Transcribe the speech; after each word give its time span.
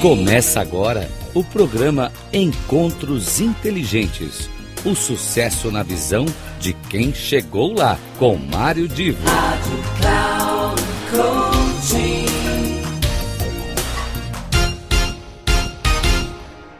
Começa 0.00 0.62
agora 0.62 1.10
o 1.34 1.44
programa 1.44 2.10
Encontros 2.32 3.38
Inteligentes. 3.38 4.48
O 4.82 4.94
sucesso 4.94 5.70
na 5.70 5.82
visão 5.82 6.24
de 6.58 6.72
quem 6.72 7.12
chegou 7.12 7.74
lá, 7.74 7.98
com 8.18 8.34
Mário 8.34 8.88
Divo. 8.88 9.22
Rádio 9.28 9.76
Cloud 10.00 11.50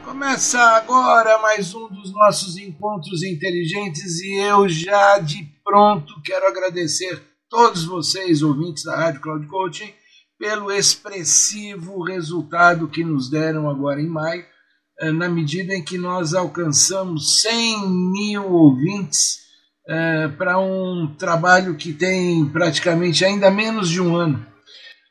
Começa 0.02 0.59
agora 0.59 1.38
mais 1.41 1.74
um 1.74 1.88
dos 1.88 2.10
nossos 2.14 2.56
encontros 2.56 3.23
inteligentes 3.23 4.18
e 4.23 4.38
eu 4.38 4.66
já 4.66 5.18
de 5.18 5.46
pronto 5.62 6.14
quero 6.24 6.46
agradecer 6.46 7.23
todos 7.50 7.84
vocês, 7.84 8.41
ouvintes 8.41 8.84
da 8.84 8.96
Rádio 8.96 9.20
Cloud 9.20 9.46
Coaching, 9.46 9.92
pelo 10.40 10.72
expressivo 10.72 12.02
resultado 12.02 12.88
que 12.88 13.04
nos 13.04 13.28
deram 13.28 13.68
agora 13.68 14.00
em 14.00 14.08
maio, 14.08 14.42
eh, 14.98 15.12
na 15.12 15.28
medida 15.28 15.74
em 15.74 15.84
que 15.84 15.98
nós 15.98 16.32
alcançamos 16.32 17.42
100 17.42 17.90
mil 17.90 18.50
ouvintes 18.50 19.40
eh, 19.86 20.28
para 20.38 20.58
um 20.58 21.14
trabalho 21.18 21.76
que 21.76 21.92
tem 21.92 22.46
praticamente 22.46 23.22
ainda 23.22 23.50
menos 23.50 23.90
de 23.90 24.00
um 24.00 24.16
ano. 24.16 24.46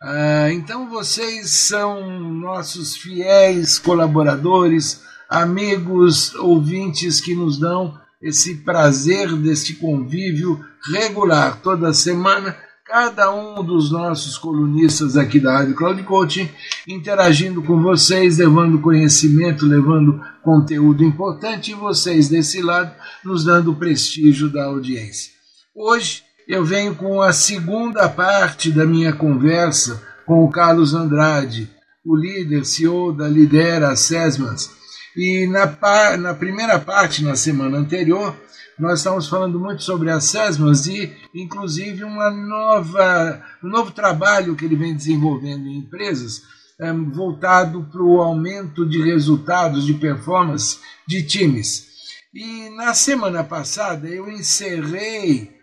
Ah, 0.01 0.51
então 0.51 0.89
vocês 0.89 1.51
são 1.51 2.09
nossos 2.19 2.95
fiéis 2.97 3.77
colaboradores, 3.77 5.03
amigos, 5.29 6.33
ouvintes 6.35 7.21
que 7.21 7.35
nos 7.35 7.59
dão 7.59 7.95
esse 8.19 8.55
prazer 8.63 9.31
deste 9.35 9.75
convívio 9.75 10.59
regular 10.91 11.59
toda 11.61 11.93
semana 11.93 12.57
cada 12.89 13.31
um 13.31 13.63
dos 13.63 13.91
nossos 13.91 14.35
colunistas 14.35 15.15
aqui 15.15 15.39
da 15.39 15.59
Rádio 15.59 15.75
Cloud 15.75 16.01
Coaching, 16.01 16.49
interagindo 16.87 17.61
com 17.61 17.79
vocês, 17.79 18.39
levando 18.39 18.81
conhecimento, 18.81 19.63
levando 19.63 20.19
conteúdo 20.41 21.03
importante 21.03 21.69
e 21.69 21.75
vocês 21.75 22.29
desse 22.29 22.63
lado 22.63 22.91
nos 23.23 23.43
dando 23.45 23.71
o 23.71 23.75
prestígio 23.75 24.49
da 24.49 24.65
audiência. 24.65 25.31
Hoje 25.75 26.23
eu 26.47 26.65
venho 26.65 26.95
com 26.95 27.21
a 27.21 27.31
segunda 27.31 28.09
parte 28.09 28.71
da 28.71 28.87
minha 28.87 29.13
conversa 29.13 30.01
com 30.25 30.43
o 30.43 30.49
Carlos 30.49 30.95
Andrade, 30.95 31.69
o 32.03 32.15
líder 32.15 32.65
CEO 32.65 33.13
da 33.13 33.27
Lidera 33.27 33.95
Sesmans. 33.95 34.71
E 35.15 35.45
na, 35.45 36.17
na 36.17 36.33
primeira 36.33 36.79
parte, 36.79 37.23
na 37.23 37.35
semana 37.35 37.77
anterior, 37.77 38.35
nós 38.79 38.99
estamos 38.99 39.27
falando 39.27 39.59
muito 39.59 39.83
sobre 39.83 40.09
as 40.09 40.23
SESMAS 40.25 40.87
e, 40.87 41.13
inclusive, 41.35 42.03
uma 42.03 42.31
nova, 42.31 43.43
um 43.63 43.67
novo 43.67 43.91
trabalho 43.91 44.55
que 44.55 44.65
ele 44.65 44.75
vem 44.75 44.95
desenvolvendo 44.95 45.67
em 45.67 45.79
empresas 45.79 46.43
um, 46.79 47.11
voltado 47.11 47.83
para 47.91 48.01
o 48.01 48.21
aumento 48.21 48.87
de 48.87 49.01
resultados, 49.01 49.85
de 49.85 49.93
performance 49.95 50.79
de 51.05 51.23
times. 51.23 51.89
E 52.33 52.69
na 52.69 52.93
semana 52.93 53.43
passada 53.43 54.07
eu 54.07 54.29
encerrei 54.29 55.57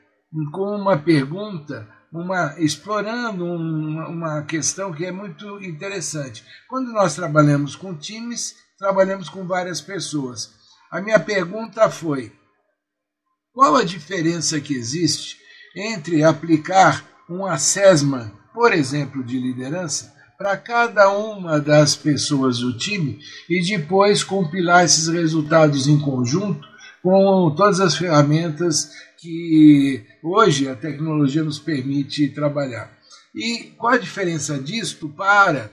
com 0.53 0.77
uma 0.77 0.99
pergunta, 0.99 1.89
uma, 2.13 2.55
explorando 2.59 3.45
uma, 3.45 4.09
uma 4.09 4.43
questão 4.43 4.93
que 4.93 5.07
é 5.07 5.13
muito 5.13 5.63
interessante. 5.63 6.45
Quando 6.69 6.93
nós 6.93 7.15
trabalhamos 7.15 7.75
com 7.77 7.95
times, 7.95 8.55
trabalhamos 8.79 9.29
com 9.29 9.47
várias 9.47 9.81
pessoas. 9.81 10.55
A 10.91 11.01
minha 11.01 11.19
pergunta 11.19 11.89
foi 11.89 12.33
qual 13.57 13.75
a 13.75 13.85
diferença 13.85 14.61
que 14.61 14.75
existe 14.75 15.39
entre 15.75 16.23
aplicar 16.23 17.03
um 17.27 17.47
assessment, 17.47 18.31
por 18.53 18.71
exemplo, 18.71 19.25
de 19.25 19.39
liderança, 19.39 20.15
para 20.37 20.59
cada 20.59 21.11
uma 21.11 21.59
das 21.59 21.97
pessoas 21.97 22.59
do 22.59 22.77
time 22.77 23.19
e 23.49 23.63
depois 23.67 24.23
compilar 24.23 24.85
esses 24.85 25.09
resultados 25.09 25.89
em 25.89 25.99
conjunto 25.99 26.69
com 27.03 27.55
todas 27.57 27.81
as 27.81 27.97
ferramentas 27.97 28.91
que 29.17 30.05
hoje 30.23 30.69
a 30.69 30.77
tecnologia 30.77 31.43
nos 31.43 31.59
permite 31.59 32.29
trabalhar. 32.29 32.93
E 33.35 33.73
qual 33.79 33.95
a 33.95 33.99
diferença 33.99 34.59
disto 34.59 35.09
para 35.09 35.71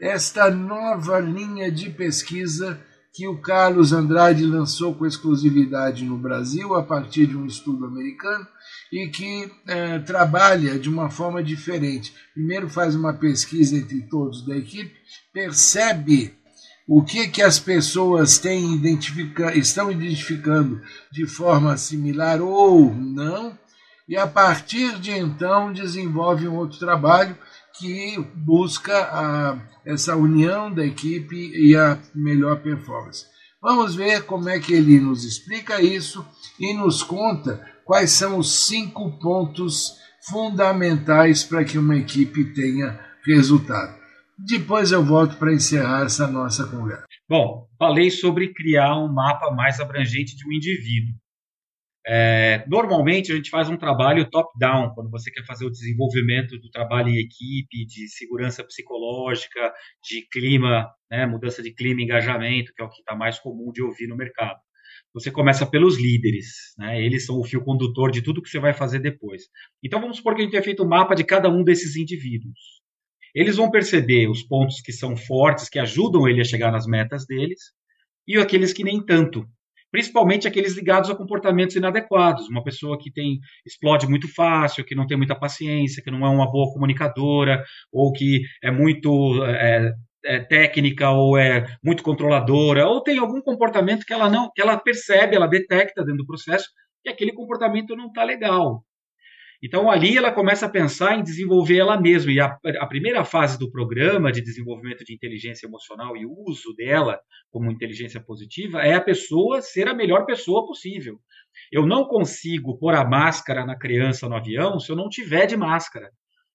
esta 0.00 0.50
nova 0.50 1.20
linha 1.20 1.70
de 1.70 1.90
pesquisa 1.90 2.80
que 3.16 3.26
o 3.26 3.38
Carlos 3.38 3.94
Andrade 3.94 4.44
lançou 4.44 4.94
com 4.94 5.06
exclusividade 5.06 6.04
no 6.04 6.18
Brasil 6.18 6.74
a 6.74 6.82
partir 6.82 7.26
de 7.26 7.34
um 7.34 7.46
estudo 7.46 7.86
americano 7.86 8.46
e 8.92 9.08
que 9.08 9.50
eh, 9.66 9.98
trabalha 10.00 10.78
de 10.78 10.90
uma 10.90 11.08
forma 11.08 11.42
diferente. 11.42 12.12
Primeiro 12.34 12.68
faz 12.68 12.94
uma 12.94 13.14
pesquisa 13.14 13.74
entre 13.74 14.02
todos 14.02 14.44
da 14.44 14.54
equipe, 14.54 14.94
percebe 15.32 16.34
o 16.86 17.02
que, 17.02 17.26
que 17.28 17.40
as 17.40 17.58
pessoas 17.58 18.36
têm 18.36 18.74
identifica, 18.74 19.56
estão 19.56 19.90
identificando 19.90 20.82
de 21.10 21.26
forma 21.26 21.74
similar 21.78 22.42
ou 22.42 22.94
não, 22.94 23.58
e 24.06 24.14
a 24.14 24.26
partir 24.26 25.00
de 25.00 25.10
então 25.10 25.72
desenvolve 25.72 26.46
um 26.46 26.54
outro 26.54 26.78
trabalho 26.78 27.34
que 27.78 28.18
busca 28.34 28.96
a, 28.96 29.58
essa 29.84 30.16
união 30.16 30.72
da 30.72 30.84
equipe 30.84 31.36
e 31.36 31.76
a 31.76 31.98
melhor 32.14 32.60
performance. 32.62 33.26
Vamos 33.60 33.94
ver 33.94 34.24
como 34.24 34.48
é 34.48 34.60
que 34.60 34.72
ele 34.72 35.00
nos 35.00 35.24
explica 35.24 35.80
isso 35.82 36.26
e 36.58 36.74
nos 36.74 37.02
conta 37.02 37.64
quais 37.84 38.10
são 38.10 38.38
os 38.38 38.66
cinco 38.66 39.18
pontos 39.18 39.94
fundamentais 40.28 41.44
para 41.44 41.64
que 41.64 41.78
uma 41.78 41.96
equipe 41.96 42.52
tenha 42.52 42.98
resultado. 43.24 43.96
Depois 44.38 44.92
eu 44.92 45.02
volto 45.04 45.36
para 45.36 45.54
encerrar 45.54 46.04
essa 46.04 46.26
nossa 46.26 46.66
conversa. 46.66 47.06
Bom, 47.28 47.66
falei 47.78 48.10
sobre 48.10 48.52
criar 48.52 48.96
um 48.98 49.12
mapa 49.12 49.50
mais 49.50 49.80
abrangente 49.80 50.36
de 50.36 50.46
um 50.46 50.52
indivíduo. 50.52 51.14
É, 52.08 52.64
normalmente 52.68 53.32
a 53.32 53.36
gente 53.36 53.50
faz 53.50 53.68
um 53.68 53.76
trabalho 53.76 54.30
top-down, 54.30 54.94
quando 54.94 55.10
você 55.10 55.28
quer 55.30 55.44
fazer 55.44 55.66
o 55.66 55.70
desenvolvimento 55.70 56.56
do 56.58 56.70
trabalho 56.70 57.08
em 57.08 57.18
equipe, 57.18 57.84
de 57.84 58.08
segurança 58.08 58.62
psicológica, 58.62 59.72
de 60.08 60.24
clima, 60.30 60.88
né, 61.10 61.26
mudança 61.26 61.60
de 61.62 61.74
clima, 61.74 62.02
engajamento, 62.02 62.72
que 62.74 62.80
é 62.80 62.84
o 62.84 62.88
que 62.88 63.00
está 63.00 63.16
mais 63.16 63.40
comum 63.40 63.72
de 63.72 63.82
ouvir 63.82 64.06
no 64.06 64.16
mercado. 64.16 64.58
Você 65.12 65.32
começa 65.32 65.66
pelos 65.66 65.98
líderes, 65.98 66.46
né, 66.78 67.02
eles 67.04 67.26
são 67.26 67.40
o 67.40 67.44
fio 67.44 67.64
condutor 67.64 68.12
de 68.12 68.22
tudo 68.22 68.40
que 68.40 68.48
você 68.50 68.60
vai 68.60 68.72
fazer 68.72 69.00
depois. 69.00 69.42
Então 69.82 70.00
vamos 70.00 70.18
supor 70.18 70.34
que 70.36 70.42
a 70.42 70.44
gente 70.44 70.52
tenha 70.52 70.62
feito 70.62 70.84
um 70.84 70.88
mapa 70.88 71.14
de 71.14 71.24
cada 71.24 71.48
um 71.48 71.64
desses 71.64 71.96
indivíduos. 71.96 72.58
Eles 73.34 73.56
vão 73.56 73.70
perceber 73.70 74.28
os 74.28 74.44
pontos 74.44 74.80
que 74.80 74.92
são 74.92 75.16
fortes, 75.16 75.68
que 75.68 75.78
ajudam 75.80 76.28
ele 76.28 76.40
a 76.40 76.44
chegar 76.44 76.70
nas 76.70 76.86
metas 76.86 77.26
deles, 77.26 77.58
e 78.28 78.36
aqueles 78.36 78.72
que 78.72 78.84
nem 78.84 79.04
tanto, 79.04 79.44
principalmente 79.90 80.46
aqueles 80.48 80.76
ligados 80.76 81.10
a 81.10 81.14
comportamentos 81.14 81.76
inadequados. 81.76 82.48
Uma 82.48 82.62
pessoa 82.62 82.98
que 82.98 83.12
tem 83.12 83.38
explode 83.64 84.08
muito 84.08 84.32
fácil, 84.34 84.84
que 84.84 84.94
não 84.94 85.06
tem 85.06 85.16
muita 85.16 85.34
paciência, 85.34 86.02
que 86.02 86.10
não 86.10 86.26
é 86.26 86.28
uma 86.28 86.50
boa 86.50 86.72
comunicadora, 86.72 87.62
ou 87.92 88.12
que 88.12 88.42
é 88.62 88.70
muito 88.70 89.44
é, 89.44 89.92
é, 90.24 90.40
técnica 90.40 91.10
ou 91.10 91.38
é 91.38 91.66
muito 91.82 92.02
controladora, 92.02 92.86
ou 92.86 93.02
tem 93.02 93.18
algum 93.18 93.40
comportamento 93.40 94.04
que 94.04 94.12
ela 94.12 94.28
não, 94.28 94.50
que 94.54 94.60
ela 94.60 94.76
percebe, 94.78 95.36
ela 95.36 95.46
detecta 95.46 96.04
dentro 96.04 96.18
do 96.18 96.26
processo 96.26 96.68
que 97.02 97.10
aquele 97.10 97.32
comportamento 97.32 97.94
não 97.96 98.08
está 98.08 98.24
legal. 98.24 98.82
Então, 99.62 99.90
ali 99.90 100.16
ela 100.16 100.30
começa 100.32 100.66
a 100.66 100.70
pensar 100.70 101.18
em 101.18 101.22
desenvolver 101.22 101.78
ela 101.78 102.00
mesma. 102.00 102.32
E 102.32 102.40
a, 102.40 102.56
a, 102.80 102.86
primeira 102.86 103.24
fase 103.24 103.58
do 103.58 103.70
programa 103.70 104.30
de 104.30 104.42
desenvolvimento 104.42 105.04
de 105.04 105.14
inteligência 105.14 105.66
emocional 105.66 106.16
e 106.16 106.26
uso 106.26 106.74
dela 106.76 107.18
como 107.50 107.70
inteligência 107.70 108.20
positiva 108.20 108.82
é 108.82 108.94
a 108.94 109.00
pessoa 109.00 109.62
ser 109.62 109.88
a 109.88 109.94
melhor 109.94 110.26
pessoa 110.26 110.66
possível. 110.66 111.18
Eu 111.72 111.86
não 111.86 112.04
consigo 112.04 112.78
pôr 112.78 112.94
a 112.94 113.04
máscara 113.04 113.64
na 113.64 113.76
criança 113.76 114.28
no 114.28 114.36
avião 114.36 114.78
se 114.78 114.90
eu 114.90 114.96
não 114.96 115.08
tiver 115.08 115.46
de 115.46 115.56
máscara. 115.56 116.10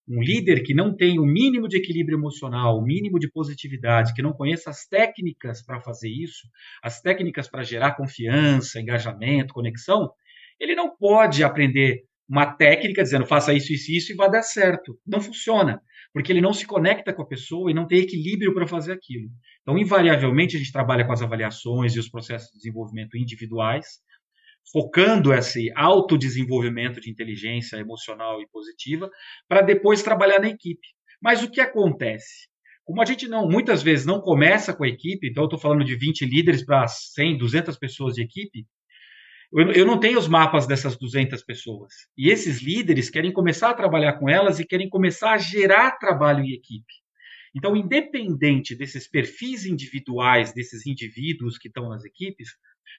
Um 0.07 0.21
líder 0.21 0.63
que 0.63 0.73
não 0.73 0.95
tem 0.95 1.19
o 1.19 1.25
mínimo 1.25 1.67
de 1.67 1.77
equilíbrio 1.77 2.17
emocional, 2.17 2.77
o 2.77 2.83
mínimo 2.83 3.19
de 3.19 3.31
positividade, 3.31 4.13
que 4.13 4.21
não 4.21 4.33
conheça 4.33 4.69
as 4.69 4.85
técnicas 4.85 5.63
para 5.63 5.79
fazer 5.79 6.09
isso, 6.09 6.47
as 6.83 7.01
técnicas 7.01 7.47
para 7.47 7.63
gerar 7.63 7.95
confiança, 7.95 8.79
engajamento, 8.79 9.53
conexão, 9.53 10.11
ele 10.59 10.75
não 10.75 10.95
pode 10.95 11.43
aprender 11.43 12.03
uma 12.31 12.45
técnica 12.45 13.03
dizendo 13.03 13.25
faça 13.25 13.53
isso, 13.53 13.73
isso, 13.73 13.91
isso 13.91 14.13
e 14.13 14.15
vai 14.15 14.31
dar 14.31 14.41
certo. 14.41 14.97
Não 15.05 15.19
funciona, 15.19 15.81
porque 16.13 16.31
ele 16.31 16.39
não 16.39 16.53
se 16.53 16.65
conecta 16.65 17.11
com 17.11 17.21
a 17.21 17.27
pessoa 17.27 17.69
e 17.69 17.73
não 17.73 17.85
tem 17.85 17.99
equilíbrio 17.99 18.53
para 18.53 18.65
fazer 18.65 18.93
aquilo. 18.93 19.27
Então, 19.61 19.77
invariavelmente, 19.77 20.55
a 20.55 20.59
gente 20.59 20.71
trabalha 20.71 21.05
com 21.05 21.11
as 21.11 21.21
avaliações 21.21 21.93
e 21.93 21.99
os 21.99 22.07
processos 22.07 22.49
de 22.51 22.59
desenvolvimento 22.59 23.17
individuais, 23.17 23.85
focando 24.71 25.33
esse 25.33 25.69
autodesenvolvimento 25.75 27.01
de 27.01 27.11
inteligência 27.11 27.75
emocional 27.75 28.41
e 28.41 28.47
positiva, 28.47 29.09
para 29.45 29.61
depois 29.61 30.01
trabalhar 30.01 30.39
na 30.39 30.47
equipe. 30.47 30.87
Mas 31.21 31.43
o 31.43 31.51
que 31.51 31.59
acontece? 31.59 32.47
Como 32.85 33.01
a 33.01 33.05
gente 33.05 33.27
não, 33.27 33.45
muitas 33.45 33.83
vezes 33.83 34.05
não 34.05 34.21
começa 34.21 34.73
com 34.73 34.85
a 34.85 34.87
equipe, 34.87 35.27
então 35.27 35.43
eu 35.43 35.47
estou 35.47 35.59
falando 35.59 35.83
de 35.83 35.97
20 35.97 36.25
líderes 36.25 36.63
para 36.65 36.87
100, 36.87 37.37
200 37.37 37.77
pessoas 37.77 38.13
de 38.13 38.23
equipe, 38.23 38.65
eu 39.53 39.85
não 39.85 39.99
tenho 39.99 40.17
os 40.17 40.27
mapas 40.27 40.65
dessas 40.65 40.97
200 40.97 41.43
pessoas. 41.43 41.93
E 42.17 42.29
esses 42.29 42.61
líderes 42.61 43.09
querem 43.09 43.33
começar 43.33 43.69
a 43.69 43.73
trabalhar 43.73 44.13
com 44.13 44.29
elas 44.29 44.59
e 44.59 44.65
querem 44.65 44.89
começar 44.89 45.33
a 45.33 45.37
gerar 45.37 45.97
trabalho 45.97 46.43
em 46.43 46.53
equipe. 46.53 46.93
Então, 47.53 47.75
independente 47.75 48.75
desses 48.75 49.09
perfis 49.09 49.65
individuais, 49.65 50.53
desses 50.53 50.85
indivíduos 50.87 51.57
que 51.57 51.67
estão 51.67 51.89
nas 51.89 52.05
equipes, 52.05 52.49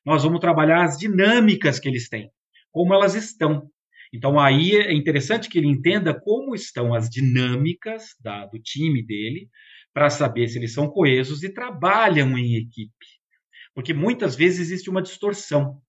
nós 0.05 0.23
vamos 0.23 0.41
trabalhar 0.41 0.85
as 0.85 0.99
dinâmicas 0.99 1.79
que 1.79 1.89
eles 1.89 2.09
têm, 2.09 2.31
como 2.71 2.93
elas 2.93 3.15
estão. 3.15 3.71
Então, 4.13 4.39
aí 4.39 4.77
é 4.77 4.93
interessante 4.93 5.49
que 5.49 5.57
ele 5.57 5.69
entenda 5.69 6.13
como 6.13 6.55
estão 6.55 6.93
as 6.93 7.09
dinâmicas 7.09 8.15
da, 8.21 8.45
do 8.45 8.59
time 8.59 9.03
dele, 9.03 9.49
para 9.95 10.11
saber 10.11 10.49
se 10.49 10.59
eles 10.59 10.75
são 10.75 10.89
coesos 10.89 11.43
e 11.43 11.53
trabalham 11.53 12.37
em 12.37 12.57
equipe. 12.57 13.07
Porque 13.75 13.95
muitas 13.95 14.37
vezes 14.37 14.61
existe 14.61 14.91
uma 14.91 15.03
distorção. 15.03 15.81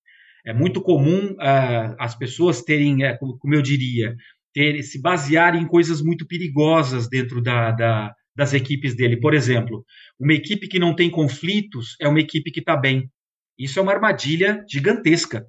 É 0.46 0.54
muito 0.54 0.82
comum 0.82 1.32
uh, 1.34 1.96
as 1.98 2.16
pessoas 2.16 2.62
terem, 2.62 3.06
uh, 3.06 3.18
como 3.40 3.56
eu 3.56 3.62
diria, 3.62 4.16
ter, 4.54 4.82
se 4.84 5.02
basearem 5.02 5.62
em 5.62 5.68
coisas 5.68 6.02
muito 6.02 6.28
perigosas 6.28 7.08
dentro 7.08 7.42
da, 7.42 7.72
da, 7.72 8.14
das 8.36 8.54
equipes 8.54 8.96
dele. 8.96 9.20
Por 9.20 9.34
exemplo, 9.34 9.86
uma 10.20 10.34
equipe 10.34 10.68
que 10.68 10.80
não 10.80 10.96
tem 10.96 11.10
conflitos 11.10 11.96
é 12.00 12.08
uma 12.08 12.20
equipe 12.20 12.52
que 12.52 12.60
está 12.60 12.76
bem. 12.76 13.10
Isso 13.58 13.80
é 13.80 13.82
uma 13.82 13.94
armadilha 13.94 14.64
gigantesca. 14.70 15.46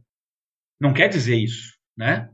Não 0.81 0.93
quer 0.93 1.08
dizer 1.08 1.37
isso, 1.37 1.73
né? 1.97 2.29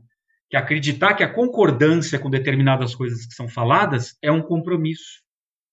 Que 0.49 0.57
acreditar 0.57 1.13
que 1.13 1.23
a 1.23 1.33
concordância 1.33 2.19
com 2.19 2.29
determinadas 2.29 2.93
coisas 2.93 3.25
que 3.25 3.33
são 3.33 3.47
faladas 3.47 4.15
é 4.21 4.31
um 4.31 4.41
compromisso, 4.41 5.21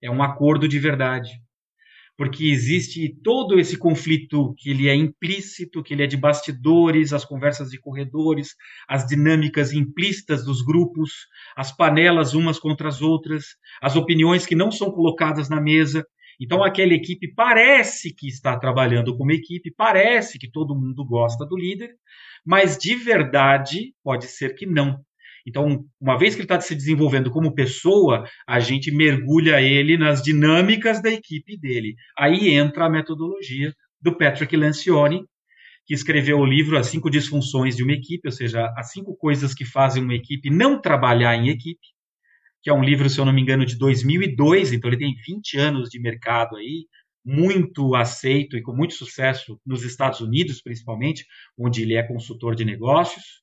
é 0.03 0.11
um 0.11 0.23
acordo 0.23 0.69
de 0.69 0.79
verdade 0.79 1.31
porque 2.19 2.47
existe 2.47 3.17
todo 3.23 3.61
esse 3.61 3.79
conflito 3.79 4.53
que 4.59 4.71
ele 4.71 4.89
é 4.89 4.95
implícito, 4.95 5.85
que 5.85 5.95
ele 5.95 6.03
é 6.03 6.07
de 6.07 6.17
bastidores, 6.17 7.13
as 7.13 7.25
conversas 7.25 7.71
de 7.71 7.79
corredores, 7.79 8.57
as 8.89 9.07
dinâmicas 9.07 9.73
implícitas 9.73 10.45
dos 10.45 10.61
grupos, 10.61 11.13
as 11.57 11.71
panelas 11.71 12.35
umas 12.35 12.59
contra 12.59 12.89
as 12.89 13.01
outras, 13.01 13.45
as 13.81 13.95
opiniões 13.95 14.45
que 14.45 14.57
não 14.57 14.73
são 14.73 14.91
colocadas 14.91 15.49
na 15.49 15.61
mesa. 15.61 16.05
Então 16.41 16.65
aquela 16.65 16.93
equipe 16.93 17.33
parece 17.37 18.13
que 18.13 18.27
está 18.27 18.59
trabalhando 18.59 19.17
como 19.17 19.31
equipe, 19.31 19.73
parece 19.77 20.41
que 20.41 20.51
todo 20.51 20.75
mundo 20.75 21.05
gosta 21.05 21.47
do 21.47 21.57
líder, 21.57 21.95
mas 22.45 22.77
de 22.77 22.97
verdade 22.97 23.95
pode 24.03 24.27
ser 24.27 24.57
que 24.57 24.67
não. 24.67 25.05
Então, 25.47 25.85
uma 26.01 26.19
vez 26.19 26.35
que 26.35 26.41
ele 26.41 26.47
está 26.47 26.61
se 26.61 26.75
desenvolvendo 26.75 27.31
como 27.31 27.55
pessoa, 27.55 28.25
a 28.47 28.61
gente 28.61 28.91
mergulha 28.91 29.61
ele 29.61 29.97
nas 29.97 30.23
dinâmicas 30.23 31.03
da 31.03 31.11
equipe 31.11 31.59
dele. 31.59 31.95
Aí 32.19 32.51
entra 32.55 32.87
a 32.87 32.91
metodologia 32.91 33.73
do 34.01 34.17
Patrick 34.17 34.57
Lencioni, 34.57 35.25
que 35.87 35.95
escreveu 35.95 36.39
o 36.39 36.45
livro 36.45 36.77
As 36.77 36.89
Cinco 36.89 37.11
Disfunções 37.11 37.75
de 37.75 37.83
uma 37.83 37.93
Equipe, 37.93 38.29
ou 38.29 38.33
seja, 38.33 38.73
as 38.77 38.93
cinco 38.93 39.17
coisas 39.17 39.55
que 39.55 39.65
fazem 39.65 40.03
uma 40.03 40.15
equipe 40.15 40.51
não 40.51 40.81
trabalhar 40.81 41.35
em 41.35 41.49
equipe, 41.49 41.81
que 42.63 42.69
é 42.69 42.75
um 42.75 42.83
livro, 42.83 43.09
se 43.09 43.19
eu 43.19 43.25
não 43.25 43.33
me 43.33 43.41
engano, 43.41 43.65
de 43.65 43.79
2002, 43.79 44.73
então 44.73 44.91
ele 44.91 44.99
tem 44.99 45.15
20 45.27 45.57
anos 45.57 45.89
de 45.89 45.99
mercado 45.99 46.57
aí, 46.57 46.87
muito 47.25 47.95
aceito 47.95 48.57
e 48.57 48.63
com 48.63 48.75
muito 48.75 48.95
sucesso 48.95 49.61
nos 49.65 49.83
Estados 49.83 50.21
Unidos, 50.21 50.63
principalmente, 50.63 51.27
onde 51.59 51.83
ele 51.83 51.95
é 51.95 52.03
consultor 52.03 52.55
de 52.55 52.65
negócios. 52.65 53.43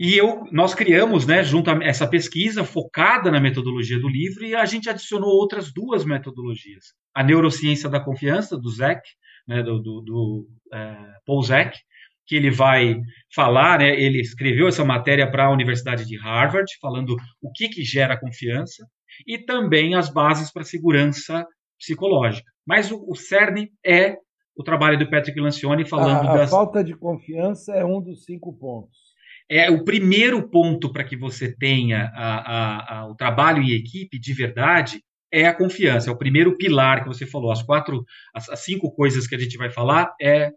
E 0.00 0.16
eu, 0.16 0.46
nós 0.50 0.74
criamos, 0.74 1.26
né, 1.26 1.44
junto 1.44 1.70
a 1.70 1.78
essa 1.84 2.08
pesquisa 2.08 2.64
focada 2.64 3.30
na 3.30 3.38
metodologia 3.38 4.00
do 4.00 4.08
livro, 4.08 4.46
e 4.46 4.54
a 4.54 4.64
gente 4.64 4.88
adicionou 4.88 5.28
outras 5.28 5.70
duas 5.70 6.06
metodologias. 6.06 6.94
A 7.14 7.22
neurociência 7.22 7.86
da 7.86 8.00
confiança, 8.00 8.56
do 8.56 8.70
Zek, 8.70 9.02
né, 9.46 9.62
do, 9.62 9.78
do, 9.78 10.00
do 10.00 10.48
é, 10.72 10.96
Paul 11.26 11.42
Zek, 11.42 11.78
que 12.26 12.34
ele 12.34 12.50
vai 12.50 12.98
falar, 13.34 13.80
né, 13.80 13.90
ele 13.90 14.22
escreveu 14.22 14.68
essa 14.68 14.82
matéria 14.86 15.30
para 15.30 15.44
a 15.44 15.52
Universidade 15.52 16.06
de 16.06 16.16
Harvard, 16.16 16.72
falando 16.80 17.14
o 17.42 17.52
que, 17.52 17.68
que 17.68 17.84
gera 17.84 18.18
confiança, 18.18 18.86
e 19.26 19.36
também 19.36 19.94
as 19.94 20.08
bases 20.08 20.50
para 20.50 20.64
segurança 20.64 21.46
psicológica. 21.78 22.50
Mas 22.66 22.90
o, 22.90 23.04
o 23.06 23.14
cerne 23.14 23.70
é 23.84 24.16
o 24.56 24.62
trabalho 24.62 24.98
do 24.98 25.10
Patrick 25.10 25.38
Lancioni 25.38 25.84
falando 25.84 26.26
a, 26.26 26.32
a 26.32 26.36
das... 26.38 26.50
falta 26.50 26.82
de 26.82 26.96
confiança 26.96 27.74
é 27.74 27.84
um 27.84 28.00
dos 28.00 28.24
cinco 28.24 28.50
pontos 28.56 28.99
é 29.50 29.68
o 29.68 29.82
primeiro 29.82 30.48
ponto 30.48 30.92
para 30.92 31.02
que 31.02 31.16
você 31.16 31.52
tenha 31.52 32.12
a, 32.14 32.36
a, 32.36 32.98
a, 32.98 33.06
o 33.08 33.16
trabalho 33.16 33.60
em 33.60 33.72
equipe 33.72 34.16
de 34.16 34.32
verdade 34.32 35.02
é 35.32 35.46
a 35.46 35.54
confiança. 35.54 36.08
É 36.08 36.12
o 36.12 36.18
primeiro 36.18 36.56
pilar 36.56 37.02
que 37.02 37.08
você 37.08 37.26
falou. 37.26 37.50
As 37.50 37.60
quatro, 37.60 38.04
as, 38.32 38.48
as 38.48 38.60
cinco 38.60 38.92
coisas 38.94 39.26
que 39.26 39.34
a 39.34 39.38
gente 39.38 39.58
vai 39.58 39.68
falar 39.68 40.14
é 40.22 40.52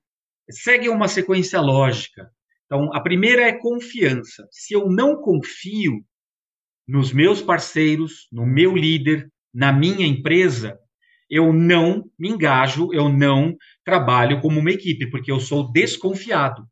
segue 0.47 0.89
uma 0.89 1.07
sequência 1.07 1.59
lógica. 1.59 2.29
Então, 2.65 2.93
a 2.93 3.01
primeira 3.01 3.41
é 3.41 3.57
confiança. 3.57 4.47
Se 4.51 4.75
eu 4.75 4.87
não 4.87 5.15
confio 5.15 6.05
nos 6.87 7.11
meus 7.11 7.41
parceiros, 7.41 8.27
no 8.31 8.45
meu 8.45 8.75
líder, 8.75 9.27
na 9.51 9.73
minha 9.73 10.05
empresa, 10.05 10.77
eu 11.29 11.51
não 11.51 12.03
me 12.17 12.29
engajo, 12.29 12.93
eu 12.93 13.09
não 13.09 13.55
trabalho 13.83 14.39
como 14.39 14.59
uma 14.59 14.71
equipe, 14.71 15.09
porque 15.09 15.31
eu 15.31 15.39
sou 15.39 15.71
desconfiado. 15.71 16.63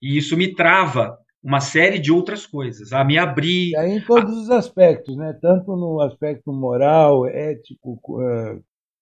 E 0.00 0.16
isso 0.16 0.36
me 0.36 0.54
trava 0.54 1.16
uma 1.42 1.60
série 1.60 1.98
de 1.98 2.12
outras 2.12 2.46
coisas, 2.46 2.92
a 2.92 3.04
me 3.04 3.18
abrir. 3.18 3.70
E 3.70 3.76
aí 3.76 3.98
em 3.98 4.00
todos 4.00 4.32
a... 4.32 4.40
os 4.40 4.50
aspectos, 4.50 5.16
né? 5.16 5.36
tanto 5.40 5.74
no 5.76 6.00
aspecto 6.00 6.52
moral, 6.52 7.26
ético, 7.26 7.98
eh, 8.22 8.58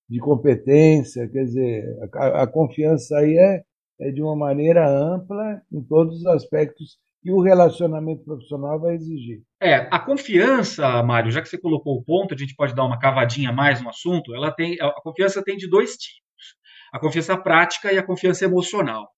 de 0.08 0.19
competência, 0.19 1.28
quer 1.28 1.44
dizer, 1.44 1.84
a, 2.14 2.42
a 2.42 2.46
confiança 2.46 3.16
aí 3.19 3.37
é, 3.37 3.62
é 4.00 4.10
de 4.10 4.22
uma 4.22 4.34
maneira 4.34 4.88
ampla 4.88 5.60
em 5.70 5.82
todos 5.82 6.20
os 6.20 6.26
aspectos 6.26 6.98
que 7.22 7.31
o 7.31 7.42
relacionamento 7.42 8.25
profissional 8.25 8.81
vai 8.81 8.94
exigir. 8.94 9.43
É, 9.62 9.86
a 9.90 9.98
confiança, 9.98 11.02
Mário, 11.02 11.31
já 11.31 11.43
que 11.43 11.48
você 11.48 11.58
colocou 11.58 11.96
o 11.96 12.02
ponto, 12.02 12.34
a 12.34 12.36
gente 12.36 12.54
pode 12.54 12.75
dar 12.75 12.84
uma 12.84 12.98
cavadinha 12.98 13.52
mais 13.52 13.82
no 13.82 13.90
assunto, 13.90 14.34
ela 14.34 14.50
tem, 14.50 14.78
a 14.81 14.90
confiança 15.02 15.44
tem 15.44 15.56
de 15.56 15.69
dois 15.69 15.96
tipos. 15.96 16.56
A 16.93 16.98
confiança 16.98 17.36
prática 17.36 17.93
e 17.93 17.98
a 17.98 18.02
confiança 18.02 18.44
emocional. 18.44 19.10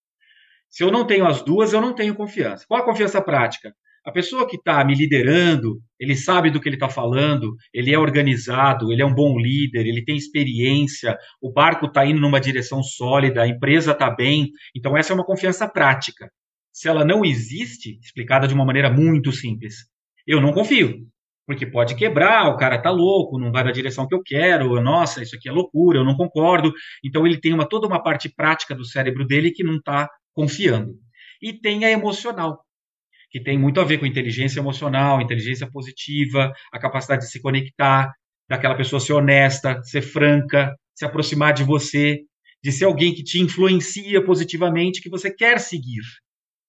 Se 0.72 0.82
eu 0.82 0.90
não 0.90 1.06
tenho 1.06 1.26
as 1.26 1.42
duas, 1.42 1.74
eu 1.74 1.82
não 1.82 1.94
tenho 1.94 2.14
confiança. 2.14 2.64
Qual 2.66 2.80
a 2.80 2.84
confiança 2.84 3.20
prática? 3.20 3.74
A 4.06 4.10
pessoa 4.10 4.48
que 4.48 4.56
está 4.56 4.82
me 4.82 4.94
liderando, 4.94 5.78
ele 6.00 6.16
sabe 6.16 6.50
do 6.50 6.58
que 6.58 6.66
ele 6.66 6.76
está 6.76 6.88
falando, 6.88 7.54
ele 7.74 7.92
é 7.92 7.98
organizado, 7.98 8.90
ele 8.90 9.02
é 9.02 9.06
um 9.06 9.14
bom 9.14 9.38
líder, 9.38 9.86
ele 9.86 10.02
tem 10.02 10.16
experiência, 10.16 11.14
o 11.42 11.52
barco 11.52 11.86
está 11.86 12.06
indo 12.06 12.20
numa 12.20 12.40
direção 12.40 12.82
sólida, 12.82 13.42
a 13.42 13.46
empresa 13.46 13.92
está 13.92 14.10
bem. 14.10 14.48
Então, 14.74 14.96
essa 14.96 15.12
é 15.12 15.14
uma 15.14 15.26
confiança 15.26 15.68
prática. 15.68 16.30
Se 16.72 16.88
ela 16.88 17.04
não 17.04 17.22
existe, 17.22 17.98
explicada 18.02 18.48
de 18.48 18.54
uma 18.54 18.64
maneira 18.64 18.90
muito 18.90 19.30
simples, 19.30 19.74
eu 20.26 20.40
não 20.40 20.52
confio. 20.52 21.06
Porque 21.46 21.66
pode 21.66 21.94
quebrar, 21.96 22.48
o 22.48 22.56
cara 22.56 22.80
tá 22.80 22.90
louco, 22.90 23.38
não 23.38 23.52
vai 23.52 23.62
na 23.62 23.72
direção 23.72 24.08
que 24.08 24.14
eu 24.14 24.22
quero, 24.24 24.80
nossa, 24.80 25.22
isso 25.22 25.36
aqui 25.36 25.50
é 25.50 25.52
loucura, 25.52 25.98
eu 25.98 26.04
não 26.04 26.16
concordo. 26.16 26.72
Então 27.04 27.26
ele 27.26 27.38
tem 27.38 27.52
uma, 27.52 27.68
toda 27.68 27.86
uma 27.86 28.02
parte 28.02 28.32
prática 28.34 28.74
do 28.74 28.86
cérebro 28.86 29.26
dele 29.26 29.50
que 29.50 29.62
não 29.62 29.76
está 29.76 30.08
confiando. 30.34 30.94
E 31.40 31.52
tem 31.52 31.84
a 31.84 31.90
emocional, 31.90 32.64
que 33.30 33.40
tem 33.40 33.58
muito 33.58 33.80
a 33.80 33.84
ver 33.84 33.98
com 33.98 34.06
inteligência 34.06 34.60
emocional, 34.60 35.20
inteligência 35.20 35.68
positiva, 35.70 36.52
a 36.72 36.78
capacidade 36.78 37.22
de 37.22 37.30
se 37.30 37.40
conectar, 37.40 38.12
daquela 38.48 38.76
pessoa 38.76 39.00
ser 39.00 39.14
honesta, 39.14 39.82
ser 39.82 40.02
franca, 40.02 40.76
se 40.94 41.04
aproximar 41.04 41.54
de 41.54 41.64
você, 41.64 42.20
de 42.62 42.70
ser 42.70 42.84
alguém 42.84 43.14
que 43.14 43.24
te 43.24 43.40
influencia 43.40 44.24
positivamente, 44.24 45.00
que 45.00 45.10
você 45.10 45.34
quer 45.34 45.58
seguir. 45.58 46.02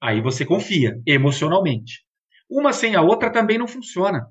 Aí 0.02 0.22
você 0.22 0.46
confia 0.46 1.00
emocionalmente. 1.06 2.04
Uma 2.50 2.74
sem 2.74 2.96
a 2.96 3.02
outra 3.02 3.32
também 3.32 3.58
não 3.58 3.68
funciona. 3.68 4.26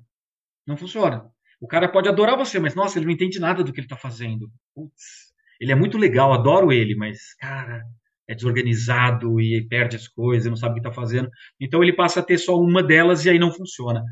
Não 0.65 0.77
funciona. 0.77 1.25
O 1.59 1.67
cara 1.67 1.87
pode 1.89 2.09
adorar 2.09 2.37
você, 2.37 2.59
mas 2.59 2.75
nossa, 2.75 2.97
ele 2.97 3.05
não 3.05 3.13
entende 3.13 3.39
nada 3.39 3.63
do 3.63 3.71
que 3.71 3.79
ele 3.79 3.85
está 3.85 3.97
fazendo. 3.97 4.51
Putz, 4.75 5.33
ele 5.59 5.71
é 5.71 5.75
muito 5.75 5.97
legal, 5.97 6.33
adoro 6.33 6.71
ele, 6.71 6.95
mas 6.95 7.33
cara, 7.35 7.83
é 8.27 8.35
desorganizado 8.35 9.39
e 9.39 9.65
perde 9.67 9.95
as 9.95 10.07
coisas, 10.07 10.49
não 10.49 10.55
sabe 10.55 10.71
o 10.71 10.75
que 10.75 10.87
está 10.87 10.91
fazendo. 10.91 11.29
Então 11.59 11.83
ele 11.83 11.93
passa 11.93 12.19
a 12.19 12.23
ter 12.23 12.37
só 12.37 12.57
uma 12.57 12.81
delas 12.81 13.25
e 13.25 13.29
aí 13.29 13.39
não 13.39 13.51
funciona. 13.51 14.03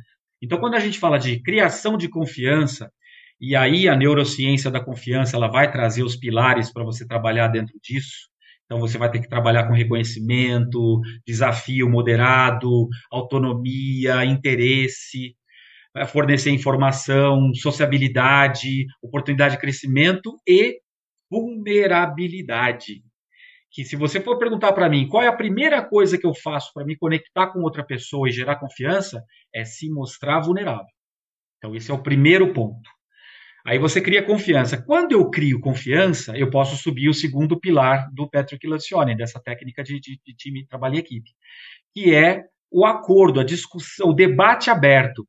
Então 0.41 0.59
quando 0.59 0.75
a 0.75 0.79
gente 0.79 0.99
fala 0.99 1.17
de 1.17 1.41
criação 1.41 1.97
de 1.97 2.09
confiança, 2.09 2.91
e 3.39 3.55
aí 3.55 3.87
a 3.89 3.95
neurociência 3.95 4.69
da 4.69 4.83
confiança 4.83 5.35
ela 5.35 5.47
vai 5.47 5.71
trazer 5.71 6.03
os 6.03 6.15
pilares 6.15 6.71
para 6.71 6.83
você 6.83 7.07
trabalhar 7.07 7.47
dentro 7.47 7.73
disso. 7.81 8.29
Então 8.65 8.79
você 8.79 8.97
vai 8.97 9.09
ter 9.11 9.19
que 9.19 9.27
trabalhar 9.27 9.67
com 9.67 9.73
reconhecimento, 9.73 11.01
desafio 11.25 11.89
moderado, 11.89 12.87
autonomia, 13.11 14.23
interesse, 14.25 15.35
fornecer 16.07 16.51
informação, 16.51 17.53
sociabilidade, 17.53 18.85
oportunidade 19.01 19.55
de 19.55 19.61
crescimento 19.61 20.37
e 20.47 20.79
vulnerabilidade 21.29 23.01
que 23.71 23.85
se 23.85 23.95
você 23.95 24.19
for 24.19 24.37
perguntar 24.37 24.73
para 24.73 24.89
mim 24.89 25.07
qual 25.07 25.23
é 25.23 25.27
a 25.27 25.35
primeira 25.35 25.81
coisa 25.81 26.17
que 26.17 26.27
eu 26.27 26.33
faço 26.35 26.71
para 26.73 26.85
me 26.85 26.97
conectar 26.97 27.47
com 27.47 27.61
outra 27.61 27.85
pessoa 27.85 28.27
e 28.27 28.31
gerar 28.31 28.57
confiança, 28.57 29.23
é 29.53 29.63
se 29.63 29.89
mostrar 29.89 30.41
vulnerável. 30.41 30.85
Então, 31.57 31.75
esse 31.75 31.89
é 31.89 31.93
o 31.93 32.03
primeiro 32.03 32.53
ponto. 32.53 32.89
Aí 33.65 33.77
você 33.77 34.01
cria 34.01 34.23
confiança. 34.23 34.81
Quando 34.81 35.11
eu 35.11 35.29
crio 35.29 35.59
confiança, 35.59 36.35
eu 36.35 36.49
posso 36.49 36.75
subir 36.75 37.07
o 37.09 37.13
segundo 37.13 37.59
pilar 37.59 38.09
do 38.11 38.27
Patrick 38.29 38.67
Lancioni, 38.67 39.15
dessa 39.15 39.39
técnica 39.39 39.83
de, 39.83 39.99
de, 39.99 40.19
de 40.25 40.35
time, 40.35 40.65
trabalho 40.65 40.95
e 40.95 40.99
equipe, 40.99 41.29
que 41.93 42.13
é 42.13 42.43
o 42.71 42.85
acordo, 42.85 43.39
a 43.39 43.43
discussão, 43.43 44.09
o 44.09 44.13
debate 44.13 44.69
aberto. 44.69 45.27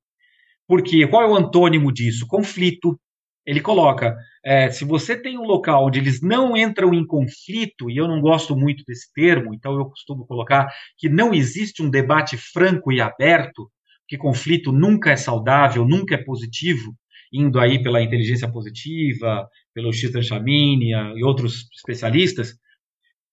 Porque 0.66 1.06
qual 1.06 1.22
é 1.22 1.28
o 1.28 1.36
antônimo 1.36 1.92
disso? 1.92 2.26
Conflito. 2.26 2.98
Ele 3.46 3.60
coloca: 3.60 4.16
é, 4.44 4.70
se 4.70 4.84
você 4.84 5.16
tem 5.16 5.38
um 5.38 5.44
local 5.44 5.86
onde 5.86 5.98
eles 5.98 6.20
não 6.20 6.56
entram 6.56 6.94
em 6.94 7.06
conflito, 7.06 7.90
e 7.90 7.96
eu 7.96 8.08
não 8.08 8.20
gosto 8.20 8.56
muito 8.56 8.84
desse 8.86 9.12
termo, 9.12 9.54
então 9.54 9.74
eu 9.76 9.86
costumo 9.86 10.26
colocar 10.26 10.68
que 10.96 11.08
não 11.08 11.34
existe 11.34 11.82
um 11.82 11.90
debate 11.90 12.36
franco 12.36 12.92
e 12.92 13.00
aberto, 13.00 13.70
que 14.08 14.16
conflito 14.16 14.72
nunca 14.72 15.10
é 15.10 15.16
saudável, 15.16 15.84
nunca 15.86 16.14
é 16.14 16.18
positivo, 16.18 16.94
indo 17.32 17.58
aí 17.58 17.82
pela 17.82 18.02
inteligência 18.02 18.50
positiva, 18.50 19.48
pelo 19.74 19.92
Chester 19.92 20.22
Chamini 20.22 20.90
e 20.90 21.24
outros 21.24 21.68
especialistas, 21.74 22.56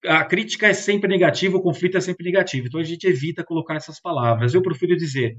a 0.06 0.24
crítica 0.24 0.68
é 0.68 0.74
sempre 0.74 1.10
negativa, 1.10 1.58
o 1.58 1.62
conflito 1.62 1.98
é 1.98 2.02
sempre 2.02 2.26
negativo. 2.26 2.68
Então 2.68 2.80
a 2.80 2.84
gente 2.84 3.06
evita 3.06 3.44
colocar 3.44 3.76
essas 3.76 4.00
palavras. 4.00 4.54
Eu 4.54 4.62
prefiro 4.62 4.96
dizer 4.96 5.36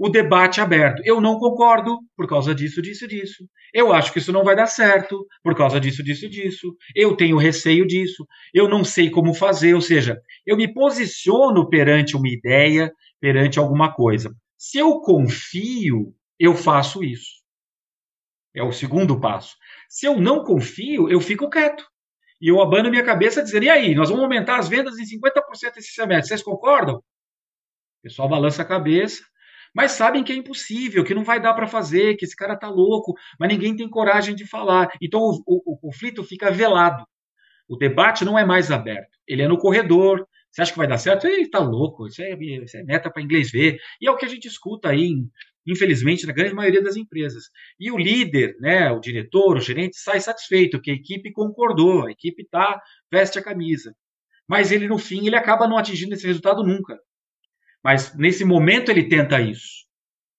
o 0.00 0.08
debate 0.08 0.62
aberto. 0.62 1.02
Eu 1.04 1.20
não 1.20 1.38
concordo 1.38 1.98
por 2.16 2.26
causa 2.26 2.54
disso, 2.54 2.80
disso, 2.80 3.06
disso. 3.06 3.44
Eu 3.70 3.92
acho 3.92 4.10
que 4.10 4.18
isso 4.18 4.32
não 4.32 4.42
vai 4.42 4.56
dar 4.56 4.66
certo 4.66 5.26
por 5.42 5.54
causa 5.54 5.78
disso, 5.78 6.02
disso, 6.02 6.26
disso. 6.26 6.74
Eu 6.96 7.14
tenho 7.14 7.36
receio 7.36 7.86
disso. 7.86 8.26
Eu 8.54 8.66
não 8.66 8.82
sei 8.82 9.10
como 9.10 9.34
fazer. 9.34 9.74
Ou 9.74 9.82
seja, 9.82 10.18
eu 10.46 10.56
me 10.56 10.72
posiciono 10.72 11.68
perante 11.68 12.16
uma 12.16 12.30
ideia, 12.30 12.90
perante 13.20 13.58
alguma 13.58 13.92
coisa. 13.92 14.34
Se 14.56 14.78
eu 14.78 15.02
confio, 15.02 16.14
eu 16.38 16.54
faço 16.54 17.04
isso. 17.04 17.42
É 18.56 18.62
o 18.62 18.72
segundo 18.72 19.20
passo. 19.20 19.54
Se 19.86 20.06
eu 20.06 20.18
não 20.18 20.42
confio, 20.44 21.10
eu 21.10 21.20
fico 21.20 21.50
quieto. 21.50 21.84
E 22.40 22.48
eu 22.48 22.62
abano 22.62 22.88
minha 22.88 23.04
cabeça 23.04 23.42
dizendo: 23.42 23.64
e 23.64 23.68
aí, 23.68 23.94
nós 23.94 24.08
vamos 24.08 24.24
aumentar 24.24 24.58
as 24.58 24.66
vendas 24.66 24.98
em 24.98 25.04
50% 25.04 25.76
esse 25.76 25.92
semestre. 25.92 26.28
Vocês 26.28 26.42
concordam? 26.42 26.96
O 26.96 28.02
pessoal 28.02 28.30
balança 28.30 28.62
a 28.62 28.64
cabeça 28.64 29.22
mas 29.74 29.92
sabem 29.92 30.24
que 30.24 30.32
é 30.32 30.36
impossível, 30.36 31.04
que 31.04 31.14
não 31.14 31.24
vai 31.24 31.40
dar 31.40 31.54
para 31.54 31.66
fazer, 31.66 32.16
que 32.16 32.24
esse 32.24 32.36
cara 32.36 32.56
tá 32.56 32.68
louco, 32.68 33.14
mas 33.38 33.48
ninguém 33.48 33.76
tem 33.76 33.88
coragem 33.88 34.34
de 34.34 34.46
falar. 34.46 34.90
Então 35.00 35.20
o, 35.20 35.42
o, 35.46 35.74
o 35.74 35.78
conflito 35.78 36.24
fica 36.24 36.50
velado. 36.50 37.04
O 37.68 37.76
debate 37.76 38.24
não 38.24 38.36
é 38.36 38.44
mais 38.44 38.70
aberto. 38.70 39.16
Ele 39.26 39.42
é 39.42 39.48
no 39.48 39.56
corredor. 39.56 40.26
Você 40.50 40.62
acha 40.62 40.72
que 40.72 40.78
vai 40.78 40.88
dar 40.88 40.98
certo? 40.98 41.26
Ele 41.28 41.48
tá 41.48 41.60
louco. 41.60 42.08
Isso 42.08 42.20
é, 42.20 42.36
isso 42.36 42.76
é 42.76 42.82
meta 42.82 43.08
para 43.08 43.22
inglês 43.22 43.52
ver. 43.52 43.78
E 44.00 44.08
é 44.08 44.10
o 44.10 44.16
que 44.16 44.26
a 44.26 44.28
gente 44.28 44.48
escuta 44.48 44.88
aí, 44.88 45.14
infelizmente, 45.64 46.26
na 46.26 46.32
grande 46.32 46.52
maioria 46.52 46.82
das 46.82 46.96
empresas. 46.96 47.44
E 47.78 47.92
o 47.92 47.96
líder, 47.96 48.56
né, 48.58 48.90
o 48.90 48.98
diretor, 48.98 49.56
o 49.56 49.60
gerente, 49.60 49.96
sai 49.96 50.20
satisfeito, 50.20 50.80
que 50.80 50.90
a 50.90 50.94
equipe 50.94 51.30
concordou, 51.30 52.08
a 52.08 52.10
equipe 52.10 52.44
tá, 52.50 52.80
veste 53.10 53.38
a 53.38 53.42
camisa. 53.42 53.94
Mas 54.48 54.72
ele, 54.72 54.88
no 54.88 54.98
fim, 54.98 55.28
ele 55.28 55.36
acaba 55.36 55.68
não 55.68 55.78
atingindo 55.78 56.14
esse 56.14 56.26
resultado 56.26 56.64
nunca. 56.64 56.98
Mas 57.82 58.14
nesse 58.16 58.44
momento 58.44 58.90
ele 58.90 59.08
tenta 59.08 59.40
isso. 59.40 59.80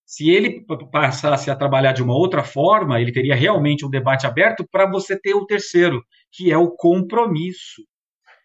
Se 0.06 0.30
ele 0.30 0.66
passasse 0.92 1.50
a 1.50 1.56
trabalhar 1.56 1.94
de 1.94 2.04
uma 2.04 2.14
outra 2.14 2.44
forma, 2.44 3.00
ele 3.00 3.14
teria 3.14 3.34
realmente 3.34 3.86
um 3.86 3.90
debate 3.90 4.28
aberto 4.28 4.68
para 4.70 4.86
você 4.86 5.18
ter 5.18 5.34
o 5.34 5.46
terceiro, 5.46 6.04
que 6.32 6.52
é 6.52 6.58
o 6.58 6.72
compromisso. 6.72 7.82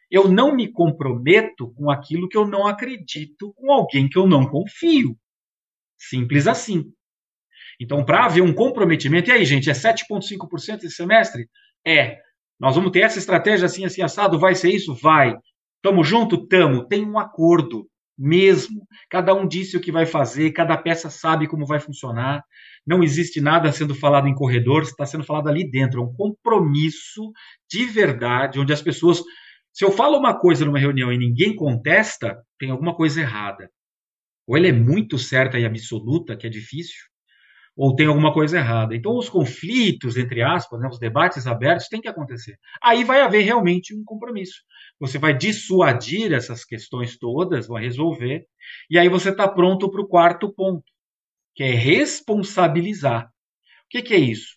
Eu 0.08 0.28
não 0.28 0.54
me 0.54 0.70
comprometo 0.70 1.72
com 1.74 1.90
aquilo 1.90 2.28
que 2.28 2.36
eu 2.36 2.46
não 2.46 2.66
acredito, 2.66 3.52
com 3.54 3.72
alguém 3.72 4.08
que 4.08 4.16
eu 4.16 4.28
não 4.28 4.46
confio. 4.46 5.18
Simples 5.98 6.46
assim. 6.46 6.84
Então, 7.80 8.04
para 8.04 8.26
haver 8.26 8.42
um 8.42 8.54
comprometimento, 8.54 9.30
e 9.30 9.32
aí, 9.32 9.44
gente, 9.44 9.68
é 9.68 9.72
7,5% 9.72 10.84
esse 10.84 10.90
semestre? 10.90 11.48
É. 11.84 12.18
Nós 12.58 12.76
vamos 12.76 12.92
ter 12.92 13.00
essa 13.00 13.18
estratégia 13.18 13.66
assim, 13.66 13.84
assim, 13.84 14.02
assado? 14.02 14.38
Vai 14.38 14.54
ser 14.54 14.70
isso? 14.70 14.94
Vai. 14.94 15.36
Tamo 15.82 16.04
junto? 16.04 16.46
Tamo. 16.46 16.86
Tem 16.86 17.04
um 17.04 17.18
acordo 17.18 17.86
mesmo. 18.18 18.86
Cada 19.10 19.34
um 19.34 19.46
disse 19.46 19.76
o 19.76 19.80
que 19.80 19.92
vai 19.92 20.06
fazer, 20.06 20.52
cada 20.52 20.76
peça 20.76 21.10
sabe 21.10 21.46
como 21.46 21.66
vai 21.66 21.80
funcionar. 21.80 22.42
Não 22.86 23.02
existe 23.02 23.40
nada 23.40 23.72
sendo 23.72 23.94
falado 23.94 24.28
em 24.28 24.34
corredor, 24.34 24.82
está 24.82 25.04
sendo 25.04 25.24
falado 25.24 25.48
ali 25.48 25.68
dentro. 25.68 26.00
É 26.00 26.04
um 26.04 26.14
compromisso 26.14 27.32
de 27.70 27.84
verdade, 27.86 28.58
onde 28.58 28.72
as 28.72 28.82
pessoas. 28.82 29.22
Se 29.72 29.84
eu 29.84 29.92
falo 29.92 30.16
uma 30.18 30.38
coisa 30.38 30.64
numa 30.64 30.78
reunião 30.78 31.12
e 31.12 31.18
ninguém 31.18 31.54
contesta, 31.54 32.42
tem 32.58 32.70
alguma 32.70 32.94
coisa 32.94 33.20
errada. 33.20 33.70
Ou 34.46 34.56
ela 34.56 34.68
é 34.68 34.72
muito 34.72 35.18
certa 35.18 35.58
e 35.58 35.66
absoluta, 35.66 36.36
que 36.36 36.46
é 36.46 36.50
difícil, 36.50 37.04
ou 37.76 37.94
tem 37.94 38.06
alguma 38.06 38.32
coisa 38.32 38.58
errada. 38.58 38.96
Então, 38.96 39.16
os 39.16 39.28
conflitos, 39.28 40.16
entre 40.16 40.42
aspas, 40.42 40.80
né, 40.80 40.88
os 40.88 40.98
debates 40.98 41.46
abertos, 41.46 41.88
têm 41.88 42.00
que 42.00 42.08
acontecer. 42.08 42.58
Aí 42.82 43.04
vai 43.04 43.20
haver 43.20 43.42
realmente 43.42 43.94
um 43.94 44.02
compromisso. 44.02 44.62
Você 44.98 45.18
vai 45.18 45.36
dissuadir 45.36 46.32
essas 46.32 46.64
questões 46.64 47.18
todas, 47.18 47.66
vai 47.66 47.82
resolver, 47.82 48.46
e 48.88 48.98
aí 48.98 49.08
você 49.08 49.28
está 49.28 49.46
pronto 49.46 49.90
para 49.90 50.00
o 50.00 50.08
quarto 50.08 50.52
ponto, 50.54 50.84
que 51.54 51.62
é 51.62 51.70
responsabilizar. 51.72 53.26
O 53.26 53.88
que, 53.90 54.02
que 54.02 54.14
é 54.14 54.18
isso? 54.18 54.56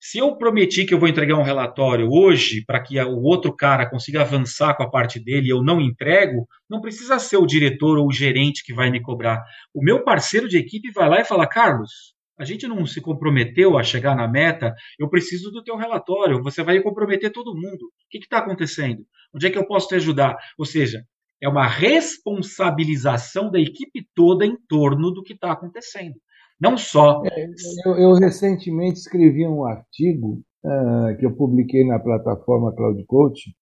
Se 0.00 0.18
eu 0.18 0.36
prometi 0.36 0.84
que 0.84 0.92
eu 0.92 0.98
vou 0.98 1.08
entregar 1.08 1.36
um 1.36 1.44
relatório 1.44 2.08
hoje 2.10 2.64
para 2.66 2.80
que 2.82 3.00
o 3.00 3.22
outro 3.22 3.54
cara 3.54 3.88
consiga 3.88 4.22
avançar 4.22 4.74
com 4.76 4.82
a 4.82 4.90
parte 4.90 5.20
dele 5.20 5.46
e 5.46 5.50
eu 5.50 5.62
não 5.62 5.80
entrego, 5.80 6.48
não 6.68 6.80
precisa 6.80 7.20
ser 7.20 7.36
o 7.36 7.46
diretor 7.46 7.98
ou 7.98 8.08
o 8.08 8.12
gerente 8.12 8.64
que 8.64 8.74
vai 8.74 8.90
me 8.90 9.00
cobrar. 9.00 9.44
O 9.72 9.80
meu 9.80 10.02
parceiro 10.02 10.48
de 10.48 10.58
equipe 10.58 10.90
vai 10.90 11.08
lá 11.08 11.20
e 11.20 11.24
fala: 11.24 11.46
Carlos, 11.46 12.16
a 12.38 12.44
gente 12.44 12.66
não 12.66 12.84
se 12.86 13.00
comprometeu 13.00 13.78
a 13.78 13.82
chegar 13.82 14.16
na 14.16 14.26
meta, 14.26 14.74
eu 14.98 15.08
preciso 15.08 15.50
do 15.50 15.62
teu 15.62 15.76
relatório, 15.76 16.42
você 16.42 16.62
vai 16.62 16.80
comprometer 16.80 17.30
todo 17.30 17.54
mundo. 17.54 17.84
O 17.86 18.08
que 18.10 18.18
está 18.18 18.38
acontecendo? 18.38 19.04
Onde 19.34 19.46
é 19.46 19.50
que 19.50 19.58
eu 19.58 19.66
posso 19.66 19.88
te 19.88 19.94
ajudar? 19.94 20.36
Ou 20.58 20.64
seja, 20.64 21.04
é 21.40 21.48
uma 21.48 21.66
responsabilização 21.66 23.50
da 23.50 23.60
equipe 23.60 24.06
toda 24.14 24.46
em 24.46 24.56
torno 24.68 25.10
do 25.10 25.22
que 25.22 25.34
está 25.34 25.52
acontecendo. 25.52 26.14
Não 26.60 26.76
só. 26.76 27.22
É, 27.26 27.46
eu, 27.86 27.96
eu, 27.96 28.14
recentemente 28.14 29.00
escrevi 29.00 29.46
um 29.46 29.64
artigo 29.64 30.42
uh, 30.64 31.16
que 31.18 31.26
eu 31.26 31.34
publiquei 31.34 31.84
na 31.84 31.98
plataforma 31.98 32.74
Cloud 32.74 33.04
Coach, 33.06 33.52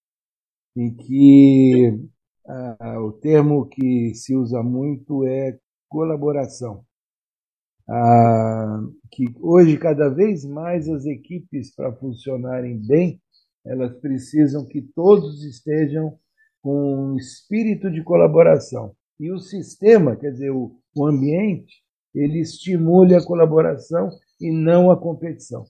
em 0.77 0.95
que 0.95 1.97
uh, 2.45 2.99
o 2.99 3.13
termo 3.13 3.67
que 3.67 4.13
se 4.13 4.35
usa 4.35 4.61
muito 4.61 5.25
é 5.25 5.57
colaboração 5.89 6.85
ah, 7.91 8.81
que 9.11 9.25
hoje 9.39 9.77
cada 9.77 10.09
vez 10.09 10.45
mais 10.45 10.87
as 10.87 11.05
equipes 11.05 11.75
para 11.75 11.93
funcionarem 11.93 12.79
bem 12.87 13.21
elas 13.65 13.93
precisam 13.99 14.65
que 14.67 14.81
todos 14.81 15.43
estejam 15.43 16.17
com 16.61 17.11
um 17.11 17.17
espírito 17.17 17.91
de 17.91 18.03
colaboração. 18.03 18.95
E 19.19 19.31
o 19.31 19.39
sistema 19.39 20.15
quer 20.15 20.31
dizer 20.31 20.51
o, 20.51 20.79
o 20.95 21.05
ambiente 21.05 21.81
ele 22.13 22.39
estimule 22.39 23.15
a 23.15 23.23
colaboração 23.23 24.09
e 24.39 24.51
não 24.51 24.91
a 24.91 24.99
competição. 24.99 25.63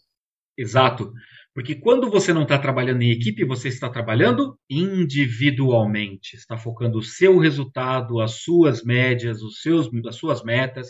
Exato. 0.57 1.11
Porque 1.53 1.75
quando 1.75 2.09
você 2.09 2.33
não 2.33 2.43
está 2.43 2.57
trabalhando 2.57 3.01
em 3.01 3.11
equipe, 3.11 3.45
você 3.45 3.67
está 3.67 3.89
trabalhando 3.89 4.57
individualmente, 4.69 6.35
está 6.35 6.57
focando 6.57 6.97
o 6.97 7.03
seu 7.03 7.37
resultado, 7.37 8.21
as 8.21 8.41
suas 8.41 8.83
médias, 8.83 9.41
os 9.41 9.61
seus, 9.61 9.89
as 10.07 10.15
suas 10.15 10.43
metas. 10.43 10.87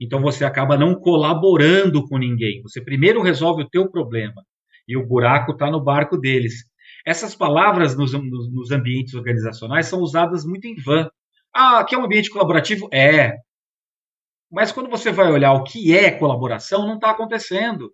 Então 0.00 0.20
você 0.20 0.44
acaba 0.44 0.76
não 0.76 0.94
colaborando 0.94 2.06
com 2.06 2.18
ninguém. 2.18 2.62
Você 2.62 2.80
primeiro 2.80 3.22
resolve 3.22 3.62
o 3.62 3.68
teu 3.68 3.90
problema 3.90 4.42
e 4.86 4.96
o 4.96 5.06
buraco 5.06 5.52
está 5.52 5.70
no 5.70 5.82
barco 5.82 6.16
deles. 6.16 6.64
Essas 7.04 7.34
palavras 7.34 7.96
nos, 7.96 8.12
nos, 8.12 8.52
nos, 8.52 8.70
ambientes 8.70 9.14
organizacionais 9.14 9.86
são 9.86 10.00
usadas 10.00 10.44
muito 10.44 10.66
em 10.66 10.74
vão. 10.74 11.08
Ah, 11.54 11.80
aqui 11.80 11.94
é 11.94 11.98
um 11.98 12.04
ambiente 12.04 12.30
colaborativo? 12.30 12.88
É. 12.92 13.32
Mas 14.50 14.72
quando 14.72 14.90
você 14.90 15.10
vai 15.10 15.30
olhar 15.30 15.52
o 15.52 15.64
que 15.64 15.96
é 15.96 16.10
colaboração, 16.10 16.86
não 16.86 16.94
está 16.96 17.10
acontecendo. 17.10 17.92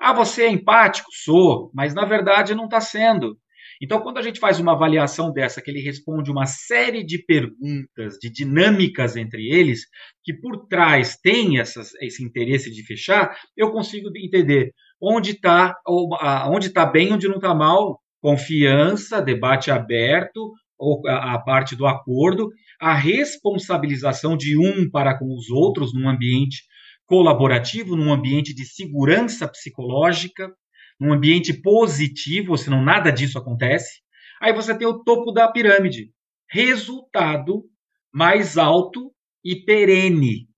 Ah, 0.00 0.12
você 0.12 0.44
é 0.44 0.48
empático? 0.48 1.08
Sou, 1.12 1.70
mas 1.74 1.94
na 1.94 2.04
verdade 2.04 2.54
não 2.54 2.64
está 2.64 2.80
sendo. 2.80 3.38
Então, 3.82 4.00
quando 4.00 4.18
a 4.18 4.22
gente 4.22 4.40
faz 4.40 4.58
uma 4.58 4.72
avaliação 4.72 5.32
dessa, 5.32 5.62
que 5.62 5.70
ele 5.70 5.80
responde 5.80 6.30
uma 6.30 6.46
série 6.46 7.04
de 7.04 7.18
perguntas, 7.24 8.18
de 8.20 8.30
dinâmicas 8.30 9.16
entre 9.16 9.48
eles, 9.48 9.82
que 10.24 10.32
por 10.32 10.66
trás 10.66 11.16
tem 11.16 11.58
essas, 11.58 11.94
esse 12.00 12.24
interesse 12.24 12.70
de 12.70 12.84
fechar, 12.84 13.36
eu 13.56 13.70
consigo 13.70 14.08
entender 14.16 14.72
onde 15.00 15.32
está 15.32 15.76
onde 15.86 16.70
tá 16.70 16.84
bem, 16.84 17.12
onde 17.12 17.28
não 17.28 17.36
está 17.36 17.54
mal, 17.54 18.00
confiança, 18.20 19.22
debate 19.22 19.70
aberto, 19.70 20.52
ou 20.78 21.02
a, 21.08 21.38
parte 21.38 21.74
do 21.74 21.86
acordo, 21.86 22.50
a 22.80 22.94
responsabilização 22.94 24.36
de 24.36 24.56
um 24.56 24.88
para 24.88 25.18
com 25.18 25.34
os 25.34 25.50
outros 25.50 25.92
num 25.92 26.08
ambiente 26.08 26.62
colaborativo, 27.04 27.96
num 27.96 28.12
ambiente 28.12 28.54
de 28.54 28.64
segurança 28.64 29.48
psicológica, 29.48 30.52
num 30.98 31.12
ambiente 31.12 31.52
positivo, 31.52 32.56
senão 32.56 32.82
nada 32.82 33.10
disso 33.10 33.38
acontece. 33.38 34.00
Aí 34.40 34.52
você 34.52 34.76
tem 34.76 34.86
o 34.86 35.02
topo 35.02 35.32
da 35.32 35.50
pirâmide. 35.50 36.12
Resultado 36.50 37.64
mais 38.12 38.56
alto 38.56 39.12
e 39.44 39.56
perene. 39.64 40.48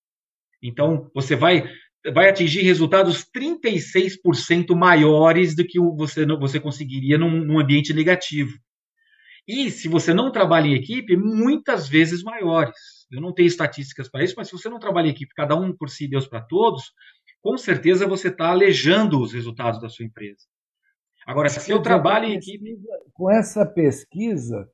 Então, 0.62 1.10
você 1.14 1.34
vai, 1.34 1.68
vai 2.12 2.28
atingir 2.28 2.62
resultados 2.62 3.24
36% 3.34 4.74
maiores 4.74 5.54
do 5.54 5.64
que 5.64 5.80
você, 5.80 6.26
você 6.26 6.60
conseguiria 6.60 7.18
num, 7.18 7.44
num 7.44 7.58
ambiente 7.58 7.92
negativo. 7.92 8.58
E 9.48 9.70
se 9.70 9.88
você 9.88 10.14
não 10.14 10.30
trabalha 10.30 10.68
em 10.68 10.74
equipe, 10.74 11.16
muitas 11.16 11.88
vezes 11.88 12.22
maiores. 12.22 12.76
Eu 13.10 13.20
não 13.20 13.32
tenho 13.32 13.48
estatísticas 13.48 14.08
para 14.08 14.22
isso, 14.22 14.34
mas 14.36 14.48
se 14.48 14.52
você 14.52 14.68
não 14.68 14.78
trabalha 14.78 15.08
em 15.08 15.10
equipe, 15.10 15.34
cada 15.34 15.56
um 15.56 15.74
por 15.74 15.90
si, 15.90 16.06
Deus 16.06 16.28
para 16.28 16.42
todos, 16.42 16.92
com 17.42 17.56
certeza 17.56 18.06
você 18.06 18.28
está 18.28 18.50
alejando 18.50 19.20
os 19.20 19.32
resultados 19.32 19.80
da 19.80 19.88
sua 19.88 20.04
empresa. 20.04 20.46
Agora, 21.26 21.48
se 21.48 21.70
eu 21.70 21.82
trabalho 21.82 22.26
em 22.26 22.34
equipe. 22.34 22.78
Com 23.12 23.30
essa 23.30 23.66
pesquisa, 23.66 24.68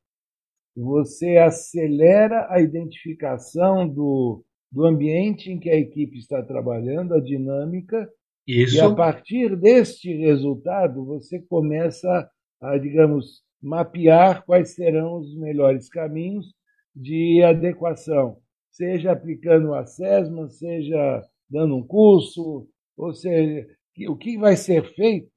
você 0.77 1.37
acelera 1.37 2.47
a 2.51 2.61
identificação 2.61 3.89
do, 3.89 4.45
do 4.71 4.85
ambiente 4.85 5.51
em 5.51 5.59
que 5.59 5.71
a 5.71 5.77
equipe 5.77 6.19
está 6.19 6.43
trabalhando, 6.43 7.15
a 7.15 7.21
dinâmica, 7.21 8.09
Isso. 8.47 8.77
e 8.77 8.81
a 8.81 8.95
partir 8.95 9.57
deste 9.57 10.15
resultado 10.15 11.05
você 11.05 11.41
começa 11.41 12.31
a, 12.61 12.79
digamos, 12.79 13.43
mapear 13.61 14.45
quais 14.45 14.75
serão 14.75 15.19
os 15.19 15.37
melhores 15.37 15.89
caminhos 15.89 16.55
de 16.95 17.43
adequação, 17.43 18.39
seja 18.71 19.13
aplicando 19.13 19.75
a 19.75 19.85
SESMA, 19.85 20.49
seja 20.49 21.23
dando 21.49 21.77
um 21.77 21.87
curso, 21.87 22.67
ou 22.97 23.15
seja, 23.15 23.67
o 24.09 24.17
que 24.17 24.39
vai 24.39 24.57
ser 24.57 24.85
feito, 24.95 25.29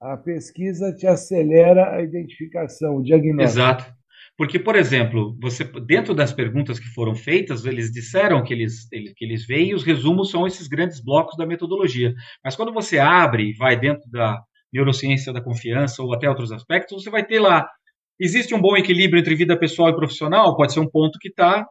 a 0.00 0.16
pesquisa 0.16 0.92
te 0.94 1.06
acelera 1.06 1.94
a 1.94 2.02
identificação, 2.02 2.96
o 2.96 3.02
diagnóstico. 3.02 3.60
Exato. 3.60 3.96
Porque, 4.36 4.58
por 4.58 4.76
exemplo, 4.76 5.34
você 5.40 5.64
dentro 5.64 6.14
das 6.14 6.30
perguntas 6.30 6.78
que 6.78 6.88
foram 6.88 7.14
feitas, 7.14 7.64
eles 7.64 7.90
disseram 7.90 8.44
que 8.44 8.52
eles, 8.52 8.86
que 8.88 9.24
eles 9.24 9.46
veem 9.46 9.70
e 9.70 9.74
os 9.74 9.82
resumos 9.82 10.30
são 10.30 10.46
esses 10.46 10.68
grandes 10.68 11.02
blocos 11.02 11.36
da 11.38 11.46
metodologia. 11.46 12.12
Mas 12.44 12.54
quando 12.54 12.72
você 12.72 12.98
abre 12.98 13.50
e 13.50 13.56
vai 13.56 13.78
dentro 13.80 14.08
da 14.10 14.38
neurociência 14.70 15.32
da 15.32 15.42
confiança 15.42 16.02
ou 16.02 16.12
até 16.12 16.28
outros 16.28 16.52
aspectos, 16.52 17.02
você 17.02 17.08
vai 17.08 17.24
ter 17.24 17.40
lá. 17.40 17.66
Existe 18.20 18.54
um 18.54 18.60
bom 18.60 18.76
equilíbrio 18.76 19.20
entre 19.20 19.34
vida 19.34 19.58
pessoal 19.58 19.88
e 19.88 19.96
profissional? 19.96 20.54
Pode 20.54 20.74
ser 20.74 20.80
um 20.80 20.90
ponto 20.90 21.18
que 21.18 21.28
está 21.28 21.66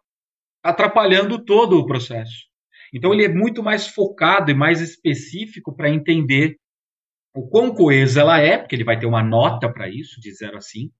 atrapalhando 0.64 1.44
todo 1.44 1.78
o 1.78 1.86
processo. 1.86 2.48
Então, 2.94 3.14
ele 3.14 3.26
é 3.26 3.30
muito 3.30 3.64
mais 3.64 3.88
focado 3.88 4.52
e 4.52 4.54
mais 4.54 4.82
específico 4.82 5.76
para 5.76 5.90
entender 5.90 6.58
o 7.36 7.48
quão 7.48 7.74
coesa 7.74 8.22
ela 8.22 8.40
é, 8.40 8.58
porque 8.58 8.76
ele 8.76 8.84
vai 8.84 8.98
ter 8.98 9.06
uma 9.06 9.24
nota 9.24 9.72
para 9.72 9.90
isso, 9.90 10.22
de 10.22 10.34
0 10.34 10.58
a 10.58 10.62
5 10.62 10.94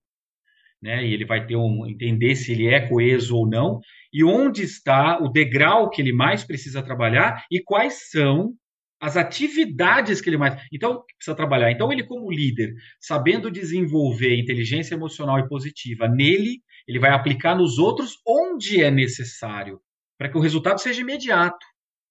né? 0.80 1.04
E 1.04 1.12
ele 1.12 1.24
vai 1.24 1.46
ter 1.46 1.56
um 1.56 1.86
entender 1.86 2.34
se 2.36 2.52
ele 2.52 2.68
é 2.68 2.86
coeso 2.86 3.36
ou 3.36 3.48
não 3.48 3.80
e 4.12 4.22
onde 4.24 4.62
está 4.62 5.18
o 5.18 5.28
degrau 5.28 5.90
que 5.90 6.00
ele 6.00 6.12
mais 6.12 6.44
precisa 6.44 6.82
trabalhar 6.82 7.44
e 7.50 7.62
quais 7.62 8.10
são 8.10 8.54
as 9.00 9.16
atividades 9.16 10.20
que 10.20 10.30
ele 10.30 10.38
mais 10.38 10.60
então 10.72 11.02
precisa 11.16 11.36
trabalhar. 11.36 11.70
Então 11.70 11.92
ele 11.92 12.04
como 12.04 12.30
líder, 12.30 12.74
sabendo 13.00 13.50
desenvolver 13.50 14.38
inteligência 14.38 14.94
emocional 14.94 15.38
e 15.38 15.48
positiva 15.48 16.08
nele, 16.08 16.60
ele 16.86 16.98
vai 16.98 17.10
aplicar 17.10 17.54
nos 17.56 17.78
outros 17.78 18.14
onde 18.26 18.82
é 18.82 18.90
necessário 18.90 19.80
para 20.18 20.30
que 20.30 20.38
o 20.38 20.40
resultado 20.40 20.80
seja 20.80 21.00
imediato. 21.00 21.66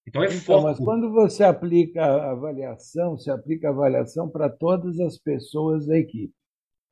Então 0.08 0.24
é 0.24 0.28
então, 0.28 0.40
foco. 0.40 0.64
Mas 0.64 0.78
quando 0.78 1.12
você 1.12 1.44
aplica 1.44 2.04
a 2.04 2.32
avaliação, 2.32 3.18
você 3.18 3.32
aplica 3.32 3.68
a 3.68 3.72
avaliação 3.72 4.30
para 4.30 4.50
todas 4.50 5.00
as 5.00 5.18
pessoas 5.18 5.88
da 5.88 5.98
equipe 5.98 6.34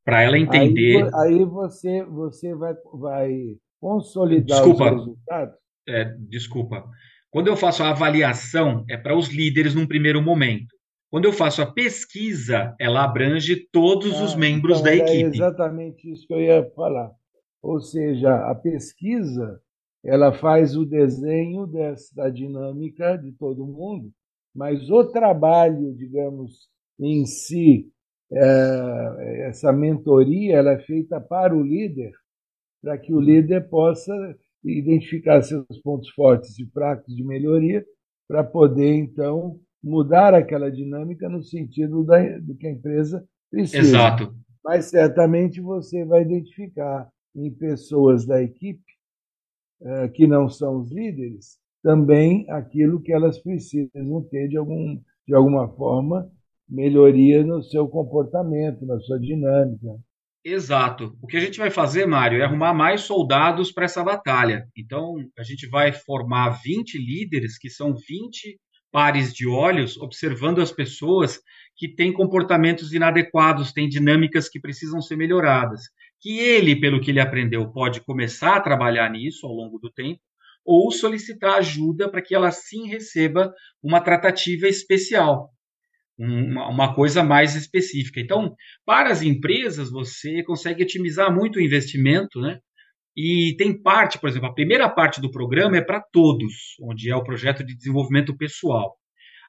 para 0.03 0.21
ela 0.21 0.37
entender. 0.37 1.03
Aí, 1.15 1.35
aí, 1.35 1.45
você, 1.45 2.03
você 2.03 2.53
vai, 2.53 2.73
vai 2.93 3.57
consolidar 3.79 4.57
desculpa, 4.57 4.85
os 4.85 4.91
resultados. 4.91 5.55
É, 5.87 6.05
desculpa. 6.19 6.85
Quando 7.31 7.47
eu 7.47 7.55
faço 7.55 7.83
a 7.83 7.89
avaliação, 7.89 8.85
é 8.89 8.97
para 8.97 9.17
os 9.17 9.29
líderes 9.29 9.73
num 9.73 9.87
primeiro 9.87 10.21
momento. 10.21 10.75
Quando 11.09 11.25
eu 11.25 11.33
faço 11.33 11.61
a 11.61 11.71
pesquisa, 11.71 12.75
ela 12.79 13.03
abrange 13.03 13.67
todos 13.71 14.19
ah, 14.19 14.23
os 14.23 14.35
membros 14.35 14.79
então 14.79 14.91
da 14.91 14.95
equipe. 14.95 15.23
É 15.23 15.27
exatamente 15.27 16.11
isso 16.11 16.27
que 16.27 16.33
eu 16.33 16.41
ia 16.41 16.69
falar. 16.75 17.11
Ou 17.61 17.79
seja, 17.79 18.35
a 18.49 18.55
pesquisa 18.55 19.61
ela 20.03 20.33
faz 20.33 20.75
o 20.75 20.85
desenho 20.85 21.65
dessa, 21.65 22.29
dinâmica 22.29 23.17
de 23.17 23.31
todo 23.33 23.65
mundo, 23.65 24.11
mas 24.53 24.89
o 24.89 25.05
trabalho, 25.05 25.95
digamos, 25.95 26.67
em 26.99 27.25
si, 27.25 27.89
é, 28.31 29.47
essa 29.47 29.71
mentoria 29.71 30.57
ela 30.57 30.71
é 30.71 30.79
feita 30.79 31.21
para 31.21 31.55
o 31.55 31.63
líder, 31.63 32.11
para 32.81 32.97
que 32.97 33.13
o 33.13 33.19
líder 33.19 33.69
possa 33.69 34.13
identificar 34.63 35.41
seus 35.41 35.65
pontos 35.81 36.09
fortes 36.09 36.59
e 36.59 36.65
fracos 36.71 37.15
de 37.15 37.23
melhoria, 37.23 37.85
para 38.27 38.43
poder, 38.43 38.95
então, 38.95 39.59
mudar 39.83 40.33
aquela 40.33 40.71
dinâmica 40.71 41.27
no 41.29 41.43
sentido 41.43 42.03
da, 42.03 42.17
do 42.39 42.55
que 42.55 42.67
a 42.67 42.71
empresa 42.71 43.23
precisa. 43.49 43.79
Exato. 43.79 44.33
Mas 44.63 44.85
certamente 44.85 45.59
você 45.59 46.05
vai 46.05 46.21
identificar 46.21 47.09
em 47.35 47.51
pessoas 47.51 48.25
da 48.25 48.41
equipe 48.41 48.92
que 50.13 50.25
não 50.27 50.47
são 50.47 50.79
os 50.79 50.91
líderes 50.91 51.61
também 51.83 52.49
aquilo 52.49 53.01
que 53.01 53.11
elas 53.11 53.37
precisam 53.37 54.23
ter 54.31 54.47
de, 54.47 54.57
algum, 54.57 54.99
de 55.27 55.35
alguma 55.35 55.67
forma 55.75 56.31
melhoria 56.67 57.43
no 57.43 57.61
seu 57.61 57.87
comportamento, 57.87 58.85
na 58.85 58.97
sua 59.01 59.19
dinâmica. 59.19 59.89
Exato. 60.45 61.15
O 61.21 61.27
que 61.27 61.37
a 61.37 61.39
gente 61.39 61.59
vai 61.59 61.69
fazer, 61.69 62.05
Mário, 62.05 62.41
é 62.41 62.45
arrumar 62.45 62.73
mais 62.73 63.01
soldados 63.01 63.71
para 63.71 63.85
essa 63.85 64.03
batalha. 64.03 64.65
Então, 64.75 65.15
a 65.37 65.43
gente 65.43 65.67
vai 65.67 65.91
formar 65.91 66.61
20 66.63 66.97
líderes, 66.97 67.57
que 67.57 67.69
são 67.69 67.93
20 67.93 68.59
pares 68.91 69.33
de 69.33 69.47
olhos, 69.47 69.97
observando 69.97 70.59
as 70.59 70.71
pessoas 70.71 71.39
que 71.75 71.93
têm 71.93 72.13
comportamentos 72.13 72.93
inadequados, 72.93 73.73
têm 73.73 73.89
dinâmicas 73.89 74.49
que 74.49 74.59
precisam 74.59 75.01
ser 75.01 75.15
melhoradas. 75.15 75.81
Que 76.23 76.39
ele, 76.39 76.79
pelo 76.79 76.99
que 76.99 77.11
ele 77.11 77.19
aprendeu, 77.19 77.71
pode 77.71 78.01
começar 78.01 78.55
a 78.55 78.61
trabalhar 78.61 79.11
nisso 79.11 79.45
ao 79.45 79.53
longo 79.53 79.77
do 79.77 79.91
tempo, 79.91 80.21
ou 80.65 80.89
solicitar 80.91 81.55
ajuda 81.55 82.09
para 82.09 82.21
que 82.21 82.33
ela 82.33 82.49
sim 82.49 82.87
receba 82.87 83.53
uma 83.83 84.01
tratativa 84.01 84.67
especial 84.67 85.53
uma, 86.17 86.93
coisa 86.93 87.23
mais 87.23 87.55
específica. 87.55 88.19
Então, 88.19 88.55
para 88.85 89.09
as 89.09 89.21
empresas, 89.21 89.89
você 89.89 90.43
consegue 90.43 90.83
otimizar 90.83 91.33
muito 91.33 91.57
o 91.57 91.61
investimento, 91.61 92.39
né? 92.39 92.59
E 93.15 93.55
tem 93.57 93.79
parte, 93.79 94.19
por 94.19 94.29
exemplo, 94.29 94.47
a 94.47 94.53
primeira 94.53 94.89
parte 94.89 95.21
do 95.21 95.29
programa 95.29 95.77
é 95.77 95.81
para 95.81 96.01
todos, 96.01 96.75
onde 96.81 97.11
é 97.11 97.15
o 97.15 97.23
projeto 97.23 97.63
de 97.63 97.75
desenvolvimento 97.75 98.35
pessoal. 98.35 98.95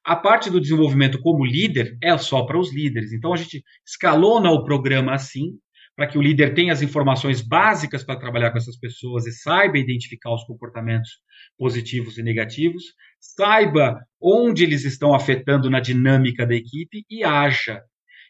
A 0.04 0.14
parte 0.14 0.50
do 0.50 0.60
desenvolvimento 0.60 1.18
como 1.20 1.46
líder 1.46 1.96
é 2.02 2.16
só 2.18 2.44
para 2.44 2.58
os 2.58 2.74
líderes. 2.74 3.12
Então 3.12 3.32
a 3.32 3.36
gente 3.36 3.64
escalona 3.86 4.50
o 4.50 4.62
programa 4.62 5.14
assim, 5.14 5.52
para 5.96 6.06
que 6.06 6.18
o 6.18 6.22
líder 6.22 6.54
tenha 6.54 6.72
as 6.72 6.82
informações 6.82 7.40
básicas 7.40 8.02
para 8.02 8.18
trabalhar 8.18 8.50
com 8.50 8.58
essas 8.58 8.78
pessoas 8.78 9.26
e 9.26 9.32
saiba 9.32 9.78
identificar 9.78 10.34
os 10.34 10.44
comportamentos 10.44 11.10
positivos 11.56 12.18
e 12.18 12.22
negativos, 12.22 12.84
saiba 13.20 14.00
onde 14.20 14.64
eles 14.64 14.84
estão 14.84 15.14
afetando 15.14 15.70
na 15.70 15.80
dinâmica 15.80 16.46
da 16.46 16.54
equipe 16.54 17.04
e 17.08 17.22
haja. 17.22 17.82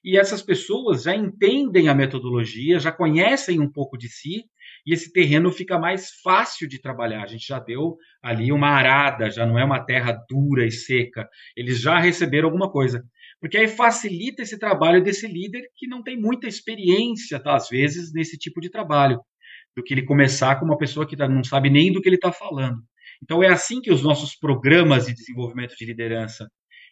E 0.05 0.19
essas 0.19 0.43
pessoas 0.43 1.05
já 1.05 1.17
entendem 1.17 1.89
a 1.89 1.95
metodologia, 1.95 2.79
já 2.79 2.93
conhecem 2.93 3.59
um 3.59 3.73
pouco 3.73 3.97
de 3.97 4.09
si, 4.11 4.45
e 4.87 4.93
esse 4.93 5.11
terreno 5.11 5.51
fica 5.51 5.79
mais 5.79 6.11
fácil 6.23 6.69
de 6.69 6.79
trabalhar. 6.79 7.23
A 7.23 7.27
gente 7.27 7.47
já 7.47 7.59
deu 7.59 7.97
ali 8.23 8.53
uma 8.53 8.69
arada, 8.69 9.31
já 9.31 9.47
não 9.47 9.59
é 9.59 9.65
uma 9.65 9.83
terra 9.83 10.13
dura 10.29 10.67
e 10.67 10.71
seca. 10.71 11.27
Eles 11.57 11.81
já 11.81 11.99
receberam 11.99 12.49
alguma 12.49 12.71
coisa 12.71 13.03
porque 13.45 13.59
aí 13.59 13.69
facilita 13.69 14.41
esse 14.41 14.59
trabalho 14.59 15.05
desse 15.05 15.29
líder 15.29 15.69
que 15.77 15.87
não 15.87 16.03
tem 16.03 16.19
muita 16.19 16.49
experiência, 16.49 17.39
tá, 17.39 17.55
às 17.55 17.69
vezes, 17.69 18.11
nesse 18.11 18.39
tipo 18.39 18.59
de 18.59 18.71
trabalho, 18.71 19.21
do 19.77 19.83
que 19.83 19.93
ele 19.93 20.07
começar 20.07 20.59
com 20.59 20.65
uma 20.65 20.79
pessoa 20.79 21.07
que 21.07 21.15
tá, 21.15 21.29
não 21.29 21.45
sabe 21.45 21.69
nem 21.69 21.93
do 21.93 22.01
que 22.01 22.09
ele 22.09 22.17
está 22.17 22.33
falando. 22.33 22.79
Então, 23.23 23.43
é 23.43 23.49
assim 23.49 23.83
que 23.83 23.93
os 23.93 24.03
nossos 24.03 24.35
programas 24.35 25.05
de 25.05 25.13
desenvolvimento 25.13 25.77
de 25.77 25.85
liderança 25.85 26.49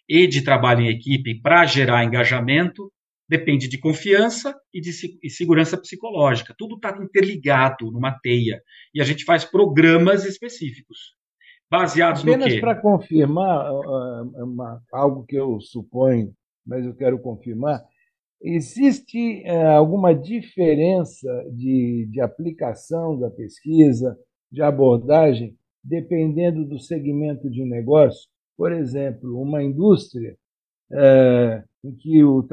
e 0.07 0.27
de 0.27 0.43
trabalho 0.43 0.83
em 0.83 0.91
equipe, 0.91 1.41
para 1.41 1.65
gerar 1.65 2.05
engajamento, 2.05 2.93
depende 3.27 3.67
de 3.67 3.79
confiança 3.79 4.55
e 4.75 4.79
de 4.83 4.91
e 5.23 5.31
segurança 5.31 5.79
psicológica. 5.79 6.55
Tudo 6.59 6.75
está 6.75 6.95
interligado 7.03 7.91
numa 7.91 8.13
teia. 8.23 8.61
E 8.95 9.01
a 9.01 9.05
gente 9.05 9.25
faz 9.25 9.43
programas 9.43 10.27
específicos. 10.27 11.15
Baseados 11.71 12.21
Apenas 12.21 12.49
no 12.49 12.53
quê? 12.53 12.61
para 12.61 12.79
confirmar 12.79 13.73
uh, 13.73 14.45
uma, 14.45 14.83
algo 14.93 15.25
que 15.25 15.37
eu 15.37 15.59
suponho, 15.59 16.31
mas 16.67 16.85
eu 16.85 16.95
quero 16.95 17.19
confirmar, 17.19 17.83
existe 18.41 19.43
uh, 19.47 19.77
alguma 19.77 20.15
diferença 20.15 21.29
de, 21.53 22.09
de 22.11 22.21
aplicação 22.21 23.19
da 23.19 23.31
pesquisa, 23.31 24.17
de 24.51 24.63
abordagem, 24.63 25.57
dependendo 25.83 26.65
do 26.65 26.79
segmento 26.79 27.51
de 27.51 27.65
negócio? 27.65 28.29
Por 28.57 28.73
exemplo, 28.73 29.41
uma 29.41 29.63
indústria 29.63 30.37
uh, 30.91 31.63
em 31.85 31.95
que 31.97 32.23
o, 32.23 32.47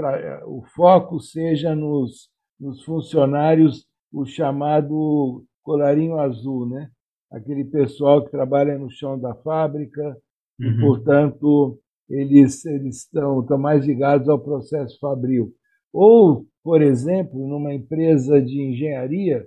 o 0.47 0.63
foco 0.75 1.19
seja 1.19 1.75
nos, 1.75 2.29
nos 2.59 2.83
funcionários, 2.83 3.87
o 4.11 4.25
chamado 4.25 5.45
colarinho 5.63 6.17
azul, 6.17 6.67
né? 6.67 6.89
aquele 7.31 7.63
pessoal 7.63 8.23
que 8.23 8.31
trabalha 8.31 8.77
no 8.77 8.89
chão 8.89 9.19
da 9.19 9.35
fábrica 9.35 10.17
uhum. 10.59 10.67
e, 10.67 10.79
portanto, 10.79 11.79
eles, 12.09 12.65
eles 12.65 12.97
estão, 12.97 13.41
estão 13.41 13.57
mais 13.57 13.85
ligados 13.85 14.27
ao 14.27 14.39
processo 14.39 14.97
fabril. 14.99 15.53
Ou, 15.93 16.45
por 16.63 16.81
exemplo, 16.81 17.47
numa 17.47 17.73
empresa 17.73 18.41
de 18.41 18.61
engenharia, 18.61 19.45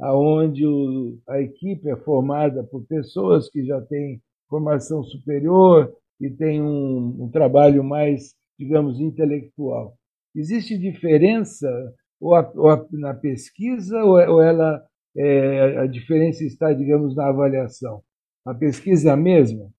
aonde 0.00 0.64
a 1.28 1.40
equipe 1.40 1.88
é 1.88 1.96
formada 1.96 2.64
por 2.64 2.84
pessoas 2.86 3.48
que 3.48 3.64
já 3.64 3.80
têm 3.80 4.20
formação 4.48 5.02
superior 5.02 5.92
e 6.20 6.28
tem 6.30 6.60
um, 6.60 7.24
um 7.24 7.30
trabalho 7.30 7.82
mais, 7.82 8.34
digamos, 8.58 9.00
intelectual. 9.00 9.94
Existe 10.34 10.76
diferença 10.76 11.68
ou, 12.20 12.34
a, 12.34 12.52
ou 12.54 12.70
a, 12.70 12.86
na 12.92 13.14
pesquisa 13.14 14.02
ou, 14.04 14.18
ou 14.34 14.42
ela 14.42 14.82
é, 15.16 15.78
a 15.78 15.86
diferença 15.86 16.44
está, 16.44 16.72
digamos, 16.72 17.14
na 17.14 17.28
avaliação? 17.28 18.02
A 18.44 18.54
pesquisa 18.54 19.10
é 19.10 19.12
a 19.12 19.16
mesma? 19.16 19.70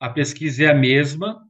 A 0.00 0.10
pesquisa 0.10 0.64
é 0.64 0.68
a 0.68 0.74
mesma 0.74 1.45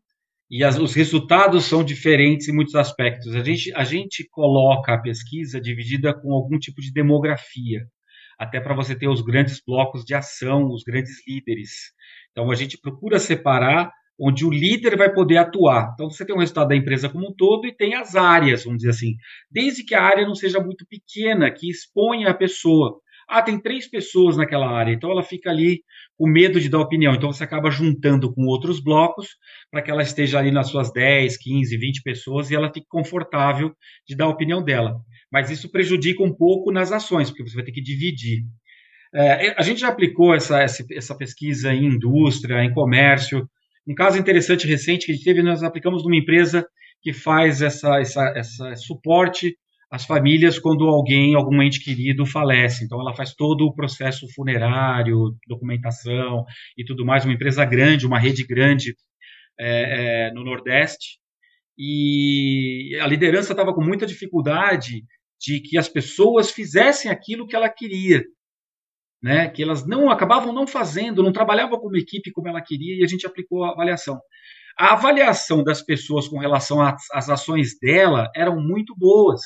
e 0.50 0.62
as, 0.62 0.78
os 0.78 0.94
resultados 0.94 1.64
são 1.64 1.82
diferentes 1.82 2.48
em 2.48 2.54
muitos 2.54 2.74
aspectos. 2.74 3.34
A 3.34 3.42
gente, 3.42 3.74
a 3.74 3.84
gente 3.84 4.28
coloca 4.30 4.94
a 4.94 5.00
pesquisa 5.00 5.60
dividida 5.60 6.14
com 6.14 6.32
algum 6.32 6.58
tipo 6.58 6.80
de 6.80 6.92
demografia, 6.92 7.86
até 8.38 8.60
para 8.60 8.74
você 8.74 8.94
ter 8.94 9.08
os 9.08 9.22
grandes 9.22 9.60
blocos 9.66 10.04
de 10.04 10.14
ação, 10.14 10.68
os 10.70 10.82
grandes 10.84 11.26
líderes. 11.26 11.70
Então 12.30 12.50
a 12.50 12.54
gente 12.54 12.78
procura 12.78 13.18
separar 13.18 13.90
onde 14.18 14.44
o 14.44 14.50
líder 14.50 14.96
vai 14.96 15.12
poder 15.12 15.36
atuar. 15.36 15.90
Então 15.94 16.08
você 16.08 16.24
tem 16.24 16.34
o 16.34 16.38
resultado 16.38 16.68
da 16.68 16.76
empresa 16.76 17.08
como 17.08 17.28
um 17.28 17.34
todo 17.34 17.66
e 17.66 17.74
tem 17.74 17.94
as 17.94 18.14
áreas, 18.14 18.64
vamos 18.64 18.78
dizer 18.78 18.90
assim. 18.90 19.14
Desde 19.50 19.84
que 19.84 19.94
a 19.94 20.02
área 20.02 20.26
não 20.26 20.34
seja 20.34 20.60
muito 20.60 20.86
pequena, 20.86 21.50
que 21.50 21.68
exponha 21.68 22.30
a 22.30 22.34
pessoa. 22.34 23.00
Ah, 23.28 23.42
tem 23.42 23.60
três 23.60 23.88
pessoas 23.90 24.36
naquela 24.36 24.70
área, 24.70 24.92
então 24.92 25.10
ela 25.10 25.22
fica 25.22 25.50
ali 25.50 25.82
com 26.16 26.28
medo 26.28 26.60
de 26.60 26.68
dar 26.68 26.78
opinião. 26.78 27.14
Então 27.14 27.32
você 27.32 27.42
acaba 27.42 27.70
juntando 27.70 28.32
com 28.32 28.44
outros 28.46 28.80
blocos 28.80 29.30
para 29.70 29.82
que 29.82 29.90
ela 29.90 30.02
esteja 30.02 30.38
ali 30.38 30.50
nas 30.52 30.68
suas 30.68 30.92
10, 30.92 31.36
15, 31.36 31.76
20 31.76 32.02
pessoas 32.02 32.50
e 32.50 32.54
ela 32.54 32.72
fique 32.72 32.86
confortável 32.88 33.72
de 34.06 34.16
dar 34.16 34.26
a 34.26 34.30
opinião 34.30 34.62
dela. 34.62 34.94
Mas 35.30 35.50
isso 35.50 35.70
prejudica 35.70 36.22
um 36.22 36.32
pouco 36.32 36.70
nas 36.70 36.92
ações, 36.92 37.28
porque 37.28 37.42
você 37.42 37.56
vai 37.56 37.64
ter 37.64 37.72
que 37.72 37.82
dividir. 37.82 38.44
É, 39.12 39.54
a 39.58 39.62
gente 39.62 39.80
já 39.80 39.88
aplicou 39.88 40.34
essa, 40.34 40.62
essa, 40.62 40.84
essa 40.92 41.16
pesquisa 41.16 41.72
em 41.72 41.86
indústria, 41.86 42.62
em 42.62 42.72
comércio. 42.72 43.48
Um 43.86 43.94
caso 43.94 44.18
interessante 44.18 44.66
recente 44.66 45.06
que 45.06 45.12
a 45.12 45.14
gente 45.14 45.24
teve, 45.24 45.42
nós 45.42 45.62
aplicamos 45.62 46.04
numa 46.04 46.16
empresa 46.16 46.66
que 47.02 47.12
faz 47.12 47.62
essa, 47.62 47.98
essa, 48.00 48.32
essa 48.36 48.76
suporte 48.76 49.56
às 49.90 50.04
famílias 50.04 50.58
quando 50.58 50.86
alguém, 50.88 51.34
algum 51.34 51.62
ente 51.62 51.82
querido 51.82 52.26
falece. 52.26 52.84
Então, 52.84 53.00
ela 53.00 53.14
faz 53.14 53.34
todo 53.34 53.64
o 53.66 53.74
processo 53.74 54.26
funerário, 54.34 55.36
documentação 55.46 56.44
e 56.76 56.84
tudo 56.84 57.04
mais. 57.04 57.24
Uma 57.24 57.34
empresa 57.34 57.64
grande, 57.64 58.06
uma 58.06 58.18
rede 58.18 58.44
grande 58.46 58.94
é, 59.58 60.28
é, 60.28 60.32
no 60.32 60.44
Nordeste. 60.44 61.18
E 61.78 62.98
a 63.00 63.06
liderança 63.06 63.52
estava 63.52 63.74
com 63.74 63.82
muita 63.82 64.06
dificuldade 64.06 65.04
de 65.40 65.60
que 65.60 65.76
as 65.76 65.88
pessoas 65.88 66.50
fizessem 66.50 67.10
aquilo 67.10 67.46
que 67.46 67.54
ela 67.54 67.68
queria 67.68 68.24
né, 69.22 69.48
que 69.48 69.62
elas 69.62 69.86
não 69.86 70.10
acabavam 70.10 70.52
não 70.52 70.66
fazendo, 70.66 71.22
não 71.22 71.32
trabalhavam 71.32 71.78
como 71.78 71.96
equipe 71.96 72.30
como 72.30 72.48
ela 72.48 72.60
queria 72.60 72.96
e 72.96 73.04
a 73.04 73.08
gente 73.08 73.26
aplicou 73.26 73.64
a 73.64 73.72
avaliação. 73.72 74.20
A 74.78 74.92
avaliação 74.92 75.64
das 75.64 75.82
pessoas 75.82 76.28
com 76.28 76.38
relação 76.38 76.80
às 76.80 77.28
ações 77.28 77.78
dela 77.80 78.30
eram 78.36 78.60
muito 78.60 78.94
boas. 78.96 79.40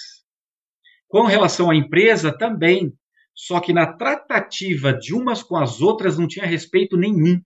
Com 1.11 1.25
relação 1.25 1.71
à 1.71 1.75
empresa 1.75 2.33
também, 2.33 2.95
só 3.35 3.59
que 3.59 3.73
na 3.73 3.93
tratativa 3.93 4.93
de 4.95 5.13
umas 5.13 5.43
com 5.43 5.57
as 5.57 5.81
outras 5.81 6.17
não 6.17 6.29
tinha 6.29 6.47
respeito 6.47 6.97
nenhum. 6.97 7.43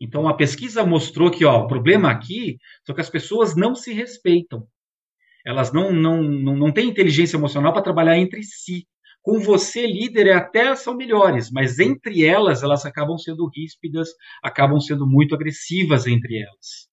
Então 0.00 0.28
a 0.28 0.34
pesquisa 0.34 0.84
mostrou 0.84 1.30
que 1.30 1.44
ó, 1.44 1.64
o 1.64 1.66
problema 1.66 2.10
aqui 2.10 2.58
é 2.88 2.94
que 2.94 3.00
as 3.00 3.10
pessoas 3.10 3.56
não 3.56 3.74
se 3.74 3.92
respeitam. 3.92 4.66
Elas 5.44 5.72
não, 5.72 5.92
não, 5.92 6.22
não, 6.22 6.56
não 6.56 6.72
têm 6.72 6.88
inteligência 6.88 7.36
emocional 7.36 7.72
para 7.72 7.82
trabalhar 7.82 8.16
entre 8.16 8.42
si 8.44 8.86
com 9.26 9.40
você, 9.40 9.84
líder, 9.84 10.30
até 10.30 10.76
são 10.76 10.96
melhores, 10.96 11.50
mas 11.50 11.80
entre 11.80 12.24
elas, 12.24 12.62
elas 12.62 12.86
acabam 12.86 13.18
sendo 13.18 13.50
ríspidas, 13.52 14.10
acabam 14.40 14.78
sendo 14.78 15.04
muito 15.04 15.34
agressivas 15.34 16.06
entre 16.06 16.38
elas. 16.42 16.88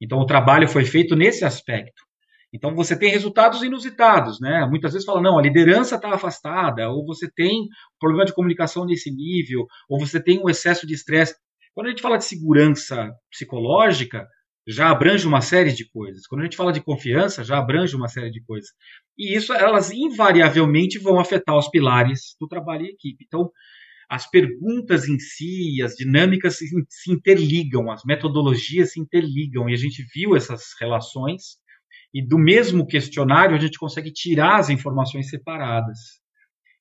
Então, 0.00 0.18
o 0.18 0.26
trabalho 0.26 0.68
foi 0.68 0.84
feito 0.84 1.14
nesse 1.14 1.44
aspecto. 1.44 2.07
Então, 2.52 2.74
você 2.74 2.98
tem 2.98 3.10
resultados 3.10 3.62
inusitados, 3.62 4.40
né? 4.40 4.66
Muitas 4.66 4.92
vezes 4.92 5.04
fala, 5.04 5.20
não, 5.20 5.38
a 5.38 5.42
liderança 5.42 5.96
está 5.96 6.14
afastada, 6.14 6.88
ou 6.90 7.04
você 7.04 7.30
tem 7.30 7.68
problema 8.00 8.24
de 8.24 8.32
comunicação 8.32 8.86
nesse 8.86 9.10
nível, 9.10 9.66
ou 9.88 9.98
você 9.98 10.22
tem 10.22 10.42
um 10.42 10.48
excesso 10.48 10.86
de 10.86 10.94
estresse. 10.94 11.34
Quando 11.74 11.88
a 11.88 11.90
gente 11.90 12.02
fala 12.02 12.16
de 12.16 12.24
segurança 12.24 13.10
psicológica, 13.30 14.26
já 14.66 14.90
abrange 14.90 15.26
uma 15.26 15.40
série 15.40 15.72
de 15.72 15.88
coisas. 15.88 16.26
Quando 16.26 16.42
a 16.42 16.44
gente 16.44 16.56
fala 16.56 16.72
de 16.72 16.82
confiança, 16.82 17.42
já 17.42 17.58
abrange 17.58 17.96
uma 17.96 18.08
série 18.08 18.30
de 18.30 18.42
coisas. 18.42 18.70
E 19.16 19.34
isso, 19.34 19.52
elas 19.52 19.90
invariavelmente 19.90 20.98
vão 20.98 21.18
afetar 21.18 21.56
os 21.56 21.68
pilares 21.68 22.36
do 22.38 22.46
trabalho 22.46 22.84
em 22.84 22.90
equipe. 22.90 23.24
Então, 23.26 23.50
as 24.10 24.28
perguntas 24.28 25.08
em 25.08 25.18
si, 25.18 25.82
as 25.82 25.94
dinâmicas 25.94 26.58
se, 26.58 27.12
interligam, 27.12 27.90
as 27.90 28.04
metodologias 28.04 28.92
se 28.92 29.00
interligam, 29.00 29.68
e 29.68 29.74
a 29.74 29.76
gente 29.76 30.02
viu 30.14 30.34
essas 30.34 30.74
relações, 30.80 31.58
e 32.12 32.26
do 32.26 32.38
mesmo 32.38 32.86
questionário 32.86 33.56
a 33.56 33.60
gente 33.60 33.78
consegue 33.78 34.12
tirar 34.12 34.58
as 34.58 34.70
informações 34.70 35.28
separadas. 35.28 35.98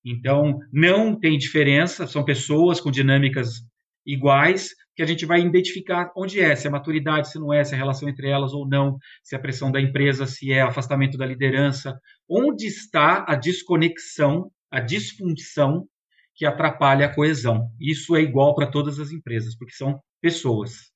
Então, 0.05 0.57
não 0.71 1.19
tem 1.19 1.37
diferença, 1.37 2.07
são 2.07 2.23
pessoas 2.23 2.79
com 2.79 2.89
dinâmicas 2.89 3.61
iguais, 4.05 4.69
que 4.95 5.03
a 5.03 5.05
gente 5.05 5.25
vai 5.25 5.41
identificar 5.41 6.11
onde 6.15 6.39
é, 6.39 6.55
se 6.55 6.65
é 6.65 6.69
maturidade, 6.69 7.29
se 7.29 7.37
não 7.37 7.53
é, 7.53 7.63
se 7.63 7.73
é 7.73 7.75
a 7.75 7.77
relação 7.77 8.07
entre 8.07 8.29
elas 8.29 8.53
ou 8.53 8.67
não, 8.67 8.97
se 9.21 9.35
é 9.35 9.37
a 9.37 9.41
pressão 9.41 9.69
da 9.69 9.81
empresa, 9.81 10.25
se 10.25 10.51
é 10.51 10.61
afastamento 10.61 11.17
da 11.17 11.25
liderança, 11.25 11.99
onde 12.27 12.65
está 12.65 13.25
a 13.27 13.35
desconexão, 13.35 14.49
a 14.71 14.79
disfunção 14.79 15.87
que 16.33 16.45
atrapalha 16.45 17.05
a 17.05 17.13
coesão. 17.13 17.69
Isso 17.79 18.15
é 18.15 18.21
igual 18.21 18.55
para 18.55 18.71
todas 18.71 18.99
as 18.99 19.11
empresas, 19.11 19.55
porque 19.57 19.73
são 19.73 19.99
pessoas. 20.21 20.91